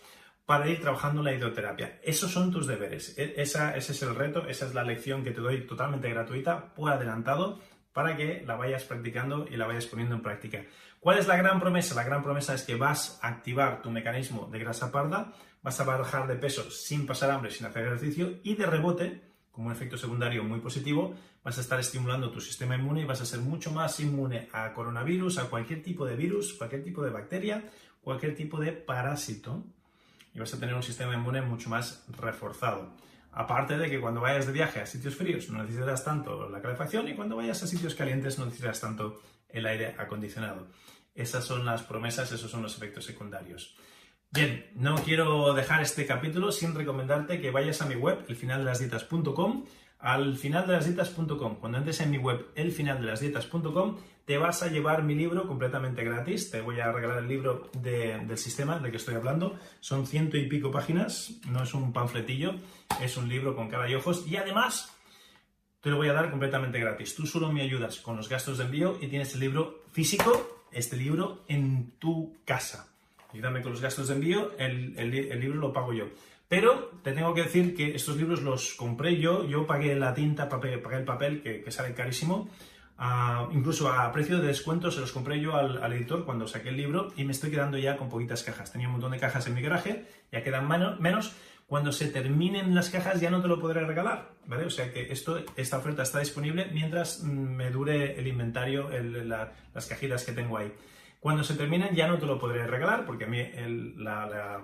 para 0.46 0.68
ir 0.68 0.82
trabajando 0.82 1.24
la 1.24 1.34
hidroterapia. 1.34 2.00
Esos 2.04 2.32
son 2.32 2.52
tus 2.52 2.68
deberes. 2.68 3.18
E, 3.18 3.36
ese 3.38 3.78
es 3.78 4.02
el 4.02 4.16
reto, 4.16 4.48
esa 4.48 4.66
es 4.66 4.74
la 4.74 4.84
lección 4.84 5.24
que 5.24 5.32
te 5.32 5.42
doy 5.42 5.66
totalmente 5.66 6.10
gratuita, 6.10 6.74
por 6.74 6.92
adelantado, 6.92 7.60
para 7.94 8.18
que 8.18 8.44
la 8.46 8.56
vayas 8.56 8.84
practicando 8.84 9.48
y 9.50 9.56
la 9.56 9.68
vayas 9.68 9.86
poniendo 9.86 10.16
en 10.16 10.22
práctica. 10.22 10.66
¿Cuál 11.00 11.20
es 11.20 11.28
la 11.28 11.38
gran 11.38 11.60
promesa? 11.60 11.96
La 11.96 12.04
gran 12.04 12.24
promesa 12.24 12.54
es 12.56 12.64
que 12.64 12.76
vas 12.76 13.20
a 13.22 13.28
activar 13.28 13.82
tu 13.82 13.92
mecanismo 13.92 14.50
de 14.52 14.60
grasa 14.60 14.92
parda, 14.92 15.34
vas 15.62 15.80
a 15.80 15.84
bajar 15.84 16.28
de 16.28 16.36
peso 16.36 16.70
sin 16.72 17.06
pasar 17.06 17.32
hambre, 17.32 17.52
sin 17.52 17.68
hacer 17.68 17.86
ejercicio 17.86 18.40
y 18.44 18.56
de 18.56 18.66
rebote, 18.66 19.22
como 19.52 19.68
un 19.68 19.74
efecto 19.74 19.98
secundario 19.98 20.44
muy 20.44 20.60
positivo, 20.60 21.14
vas 21.44 21.58
a 21.60 21.62
estar 21.62 21.80
estimulando 21.80 22.32
tu 22.32 22.42
sistema 22.42 22.76
inmune 22.76 23.02
y 23.02 23.06
vas 23.06 23.22
a 23.22 23.26
ser 23.26 23.40
mucho 23.40 23.72
más 23.72 24.00
inmune 24.00 24.50
a 24.52 24.74
coronavirus, 24.74 25.38
a 25.38 25.50
cualquier 25.50 25.84
tipo 25.84 26.06
de 26.06 26.16
virus, 26.16 26.54
cualquier 26.54 26.84
tipo 26.84 27.04
de 27.04 27.12
bacteria, 27.12 27.70
cualquier 28.02 28.36
tipo 28.36 28.60
de 28.60 28.72
parásito 28.72 29.64
y 30.34 30.40
vas 30.40 30.54
a 30.54 30.60
tener 30.60 30.76
un 30.76 30.84
sistema 30.84 31.14
inmune 31.14 31.42
mucho 31.42 31.70
más 31.70 32.06
reforzado. 32.18 32.94
Aparte 33.32 33.78
de 33.78 33.90
que 33.90 34.00
cuando 34.00 34.22
vayas 34.22 34.46
de 34.46 34.54
viaje 34.54 34.82
a 34.82 34.86
sitios 34.86 35.16
fríos 35.16 35.50
no 35.50 35.62
necesitarás 35.62 36.04
tanto 36.04 36.50
la 36.50 36.62
calefacción 36.62 37.08
y 37.08 37.16
cuando 37.16 37.36
vayas 37.36 37.64
a 37.64 37.68
sitios 37.68 37.96
calientes 37.96 38.38
no 38.38 38.46
necesitarás 38.46 38.82
tanto 38.82 39.22
el 39.50 39.66
aire 39.66 39.96
acondicionado. 39.98 40.68
Esas 41.16 41.46
son 41.46 41.66
las 41.66 41.84
promesas, 41.84 42.32
esos 42.32 42.50
son 42.50 42.62
los 42.62 42.76
efectos 42.76 43.06
secundarios. 43.06 43.76
Bien, 44.32 44.72
no 44.76 44.96
quiero 44.96 45.54
dejar 45.54 45.84
este 45.84 46.08
capítulo 46.08 46.52
sin 46.52 46.74
recomendarte 46.74 47.40
que 47.40 47.52
vayas 47.52 47.84
a 47.84 47.86
mi 47.86 47.94
web, 47.94 48.26
elfinaldelasdietas.com, 48.28 49.66
al 50.04 50.36
finaldelasdietas.com. 50.36 51.56
Cuando 51.56 51.78
entres 51.78 52.02
en 52.02 52.12
mi 52.12 52.18
web, 52.18 52.48
elfinaldelasdietas.com, 52.56 53.98
te 54.26 54.38
vas 54.38 54.62
a 54.62 54.68
llevar 54.68 55.04
mi 55.04 55.16
libro 55.16 55.48
completamente 55.48 56.04
gratis. 56.04 56.52
Te 56.52 56.60
voy 56.60 56.82
a 56.82 56.92
regalar 56.92 57.20
el 57.20 57.28
libro 57.30 57.70
del 57.82 58.38
sistema 58.38 58.78
del 58.80 58.92
que 58.92 58.98
estoy 58.98 59.16
hablando. 59.16 59.58
Son 59.80 60.06
ciento 60.06 60.38
y 60.38 60.48
pico 60.48 60.72
páginas, 60.72 61.40
no 61.50 61.64
es 61.64 61.74
un 61.74 61.94
panfletillo, 61.94 62.56
es 63.02 63.16
un 63.16 63.30
libro 63.30 63.56
con 63.56 63.70
cara 63.70 63.90
y 63.90 63.96
ojos. 63.96 64.28
Y 64.28 64.36
además, 64.36 64.94
te 65.80 65.90
lo 65.90 65.96
voy 65.96 66.10
a 66.10 66.14
dar 66.14 66.30
completamente 66.30 66.80
gratis. 66.80 67.16
Tú 67.16 67.26
solo 67.26 67.52
me 67.52 67.62
ayudas 67.62 68.00
con 68.00 68.18
los 68.18 68.28
gastos 68.28 68.58
de 68.58 68.66
envío 68.66 68.98
y 69.00 69.08
tienes 69.08 69.34
el 69.36 69.40
libro 69.40 69.84
físico, 69.94 70.66
este 70.74 70.98
libro, 70.98 71.46
en 71.48 71.92
tu 71.98 72.36
casa. 72.44 72.94
Ayúdame 73.34 73.62
con 73.62 73.72
los 73.72 73.82
gastos 73.82 74.10
de 74.10 74.16
envío, 74.16 74.52
el, 74.60 75.40
libro 75.40 75.60
lo 75.60 75.74
pago 75.74 75.94
yo. 75.94 76.06
Pero 76.54 76.92
te 77.02 77.14
tengo 77.14 77.34
que 77.34 77.42
decir 77.42 77.76
que 77.76 77.96
estos 77.96 78.16
libros 78.16 78.44
los 78.44 78.76
compré 78.76 79.18
yo, 79.18 79.44
yo 79.44 79.66
pagué 79.66 79.96
la 79.96 80.14
tinta, 80.14 80.50
pagué, 80.50 80.74
el 80.74 81.04
papel, 81.04 81.42
que, 81.42 81.72
sale 81.72 81.96
carísimo 81.96 82.48
incluso 83.52 83.92
a 83.92 84.12
precio 84.12 84.38
de 84.38 84.50
descuento 84.50 84.92
se 84.92 85.00
los 85.00 85.12
compré 85.12 85.42
yo 85.42 85.56
al, 85.56 85.92
editor 85.94 86.26
cuando 86.26 86.48
saqué 86.48 86.70
el 86.70 86.78
libro 86.78 87.12
y 87.18 87.24
me 87.24 87.32
estoy 87.32 87.50
quedando 87.50 87.80
ya 87.80 87.98
con 87.98 88.08
poquitas 88.08 88.44
cajas. 88.44 88.72
Tenía 88.72 88.86
un 88.88 88.92
montón 88.92 89.14
de 89.14 89.18
cajas 89.18 89.48
en 89.48 89.56
mi 89.56 89.64
garaje, 89.64 90.06
ya 90.32 90.44
quedan 90.44 90.68
menos. 91.00 91.36
Cuando 91.66 91.92
se 91.92 92.10
terminen 92.10 92.76
las 92.76 92.92
cajas 92.92 93.20
ya 93.20 93.32
no 93.32 93.42
te 93.42 93.48
lo 93.48 93.60
podré 93.60 93.84
regalar, 93.84 94.34
¿vale? 94.46 94.66
O 94.66 94.70
sea 94.70 94.94
que 94.94 95.12
esta 95.12 95.78
oferta 95.80 96.04
está 96.04 96.20
disponible 96.20 96.68
mientras 96.72 97.24
me 97.24 97.72
dure 97.72 98.20
el 98.20 98.28
inventario, 98.28 98.92
las 99.74 99.88
cajitas 99.88 100.24
que 100.24 100.34
tengo 100.34 100.56
ahí. 100.56 100.72
Cuando 101.20 101.44
se 101.44 101.56
terminen 101.56 101.96
ya 101.96 102.08
no 102.08 102.20
te 102.20 102.28
lo 102.28 102.38
podré 102.38 102.68
regalar 102.68 103.08
porque 103.08 103.24
a 103.24 103.28
mí 103.28 103.44
la, 103.98 104.62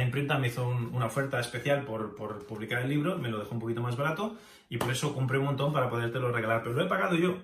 imprenta 0.00 0.38
me 0.38 0.48
hizo 0.48 0.68
una 0.68 1.06
oferta 1.06 1.40
especial 1.40 1.84
por, 1.84 2.14
por 2.14 2.46
publicar 2.46 2.82
el 2.82 2.88
libro, 2.88 3.18
me 3.18 3.28
lo 3.28 3.38
dejó 3.38 3.54
un 3.54 3.60
poquito 3.60 3.80
más 3.80 3.96
barato 3.96 4.36
y 4.68 4.76
por 4.76 4.90
eso 4.90 5.14
compré 5.14 5.38
un 5.38 5.46
montón 5.46 5.72
para 5.72 5.88
podértelo 5.88 6.30
regalar, 6.30 6.62
pero 6.62 6.74
lo 6.74 6.84
he 6.84 6.88
pagado 6.88 7.16
yo. 7.16 7.38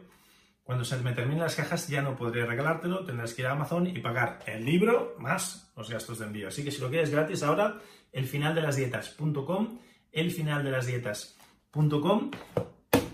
Cuando 0.62 0.84
se 0.84 0.96
me 0.98 1.12
terminen 1.12 1.42
las 1.42 1.56
cajas 1.56 1.88
ya 1.88 2.00
no 2.00 2.16
podré 2.16 2.46
regalártelo, 2.46 3.04
tendrás 3.04 3.34
que 3.34 3.42
ir 3.42 3.48
a 3.48 3.52
Amazon 3.52 3.86
y 3.86 3.98
pagar 3.98 4.40
el 4.46 4.64
libro 4.64 5.14
más 5.18 5.72
los 5.76 5.90
gastos 5.90 6.18
de 6.18 6.26
envío. 6.26 6.48
Así 6.48 6.64
que 6.64 6.70
si 6.70 6.80
lo 6.80 6.88
quieres 6.88 7.10
gratis 7.10 7.42
ahora, 7.42 7.80
elfinaldelasdietas.com, 8.12 9.78
elfinaldelasdietas.com, 10.10 12.30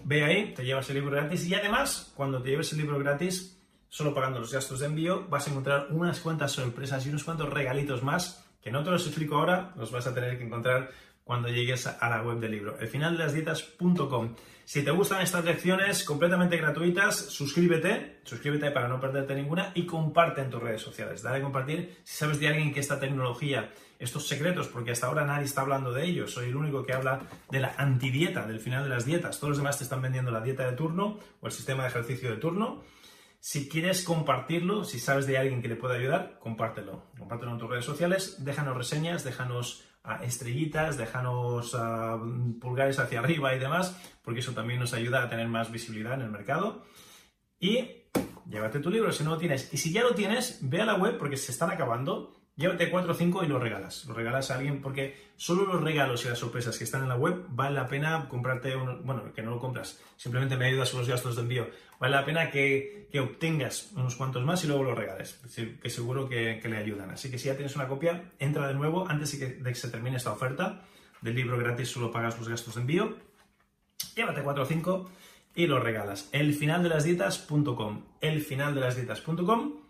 ve 0.05 0.25
ahí, 0.25 0.55
te 0.55 0.65
llevas 0.65 0.89
el 0.91 0.97
libro 0.97 1.11
gratis 1.11 1.45
y 1.47 1.55
además, 1.55 2.13
cuando 2.15 2.41
te 2.41 2.51
lleves 2.51 2.73
el 2.73 2.79
libro 2.79 3.01
gratis, 3.01 3.61
solo 3.89 4.15
pagando 4.15 4.39
los 4.39 4.53
gastos 4.53 4.79
de 4.79 4.87
envío, 4.87 5.27
vas 5.29 5.49
a 5.49 5.51
encontrar 5.51 5.89
unas 5.91 6.21
cuantas 6.21 6.53
sorpresas 6.53 7.05
y 7.05 7.09
unos 7.09 7.25
cuantos 7.25 7.51
regalitos 7.51 8.05
más 8.05 8.49
que 8.63 8.71
no 8.71 8.83
te 8.83 8.91
los 8.91 9.07
explico 9.07 9.37
ahora, 9.37 9.73
los 9.77 9.91
vas 9.91 10.07
a 10.07 10.15
tener 10.15 10.39
que 10.39 10.45
encontrar 10.45 10.91
cuando 11.25 11.49
llegues 11.49 11.87
a 11.87 12.11
la 12.11 12.23
web 12.23 12.41
del 12.41 12.51
libro, 12.51 12.79
elfinaldelasdietas.com. 12.81 14.35
Si 14.65 14.83
te 14.83 14.91
gustan 14.91 15.23
estas 15.23 15.45
lecciones 15.45 16.05
completamente 16.05 16.57
gratuitas, 16.57 17.17
suscríbete, 17.17 18.21
suscríbete 18.25 18.71
para 18.71 18.89
no 18.89 19.01
perderte 19.01 19.35
ninguna 19.35 19.73
y 19.75 19.87
comparte 19.87 20.41
en 20.43 20.51
tus 20.51 20.63
redes 20.63 20.83
sociales. 20.83 21.23
Dale 21.23 21.39
a 21.39 21.43
compartir 21.43 21.99
si 22.05 22.17
sabes 22.17 22.41
de 22.41 22.49
alguien 22.49 22.73
que 22.73 22.81
esta 22.81 23.01
tecnología, 23.01 23.71
estos 23.99 24.27
secretos, 24.27 24.69
porque 24.69 24.93
hasta 24.93 25.07
ahora 25.07 25.25
nadie 25.25 25.45
está 25.45 25.61
hablando 25.61 25.93
de 25.93 26.05
ellos, 26.05 26.33
soy 26.33 26.49
el 26.49 26.57
único 26.57 26.85
que 26.85 26.93
habla 26.93 27.21
de 27.51 27.61
la 27.61 27.75
antidieta, 27.77 28.47
del 28.47 28.61
final 28.61 28.85
de 28.85 28.91
las 28.91 29.05
dietas. 29.05 29.39
Todos 29.39 29.51
los 29.51 29.59
demás 29.59 29.79
te 29.79 29.85
están 29.85 30.03
vendiendo 30.03 30.31
la 30.31 30.41
dieta 30.41 30.69
de 30.69 30.77
turno 30.77 31.19
o 31.41 31.47
el 31.47 31.53
sistema 31.53 31.83
de 31.85 31.91
ejercicio 31.91 32.31
de 32.31 32.37
turno. 32.37 32.83
Si 33.41 33.71
quieres 33.71 34.05
compartirlo, 34.05 34.85
si 34.85 34.99
sabes 34.99 35.27
de 35.27 35.39
alguien 35.39 35.63
que 35.63 35.69
le 35.69 35.77
pueda 35.77 35.95
ayudar, 35.95 36.39
compártelo. 36.39 37.11
Compártelo 37.19 37.53
en 37.53 37.59
tus 37.59 37.71
redes 37.71 37.87
sociales, 37.87 38.45
déjanos 38.45 38.77
reseñas, 38.77 39.25
déjanos 39.25 39.83
estrellitas, 40.23 40.99
déjanos 40.99 41.75
pulgares 42.61 42.99
hacia 42.99 43.21
arriba 43.21 43.55
y 43.55 43.59
demás, 43.59 43.99
porque 44.23 44.41
eso 44.41 44.53
también 44.53 44.79
nos 44.79 44.93
ayuda 44.93 45.23
a 45.23 45.29
tener 45.31 45.49
más 45.49 45.73
visibilidad 45.73 46.15
en 46.15 46.23
el 46.23 46.31
mercado. 46.31 46.85
Y 47.59 48.05
llévate 48.47 48.81
tu 48.81 48.91
libro 48.91 49.11
si 49.11 49.25
no 49.25 49.31
lo 49.31 49.39
tienes. 49.39 49.73
Y 49.73 49.79
si 49.79 49.91
ya 49.91 50.03
lo 50.03 50.15
tienes, 50.15 50.59
ve 50.63 50.83
a 50.83 50.87
la 50.87 50.97
web 50.97 51.17
porque 51.17 51.39
se 51.39 51.53
están 51.53 51.71
acabando 51.71 52.40
Llévate 52.57 52.91
4 52.91 53.13
o 53.13 53.15
5 53.15 53.45
y 53.45 53.47
los 53.47 53.63
regalas. 53.63 54.05
Los 54.05 54.17
regalas 54.17 54.51
a 54.51 54.57
alguien 54.57 54.83
porque 54.83 55.17
solo 55.37 55.65
los 55.65 55.83
regalos 55.83 56.25
y 56.25 56.29
las 56.29 56.39
sorpresas 56.39 56.77
que 56.77 56.85
están 56.85 57.03
en 57.03 57.09
la 57.09 57.17
web 57.17 57.47
vale 57.49 57.75
la 57.75 57.89
pena 57.89 58.29
comprarte 58.29 58.77
uno, 58.77 58.99
bueno, 59.03 59.33
que 59.33 59.43
no 59.43 59.51
lo 59.51 59.59
compras, 59.59 59.99
simplemente 60.17 60.57
me 60.57 60.67
ayudas 60.67 60.91
con 60.91 61.01
los 61.01 61.09
gastos 61.09 61.37
de 61.37 61.43
envío. 61.43 61.71
Vale 61.99 62.17
la 62.17 62.25
pena 62.25 62.51
que, 62.51 63.09
obtengas 63.19 63.93
unos 63.95 64.15
cuantos 64.15 64.45
más 64.45 64.63
y 64.65 64.67
luego 64.67 64.83
los 64.85 64.97
regales, 64.97 65.41
que 65.83 65.91
seguro 65.91 66.29
que, 66.29 66.61
le 66.63 66.77
ayudan. 66.77 67.11
Así 67.11 67.31
que 67.31 67.39
si 67.39 67.47
ya 67.47 67.55
tienes 67.55 67.77
una 67.77 67.89
copia, 67.89 68.31
entra 68.39 68.69
de 68.69 68.75
nuevo 68.75 69.09
antes 69.09 69.39
de 69.39 69.63
que, 69.63 69.75
se 69.75 69.89
termine 69.89 70.17
esta 70.17 70.33
oferta 70.33 70.83
del 71.23 71.35
libro 71.35 71.57
gratis, 71.59 71.89
solo 71.89 72.11
pagas 72.11 72.39
los 72.39 72.49
gastos 72.49 72.75
de 72.75 72.83
envío. 72.83 73.17
Llévate 74.17 74.43
4 74.43 74.63
o 74.63 74.67
5 74.67 75.11
y 75.55 75.67
los 75.67 75.83
regalas. 75.83 76.29
Elfinaldelasdietas.com. 76.33 78.05
Elfinaldelasdietas.com 78.21 79.90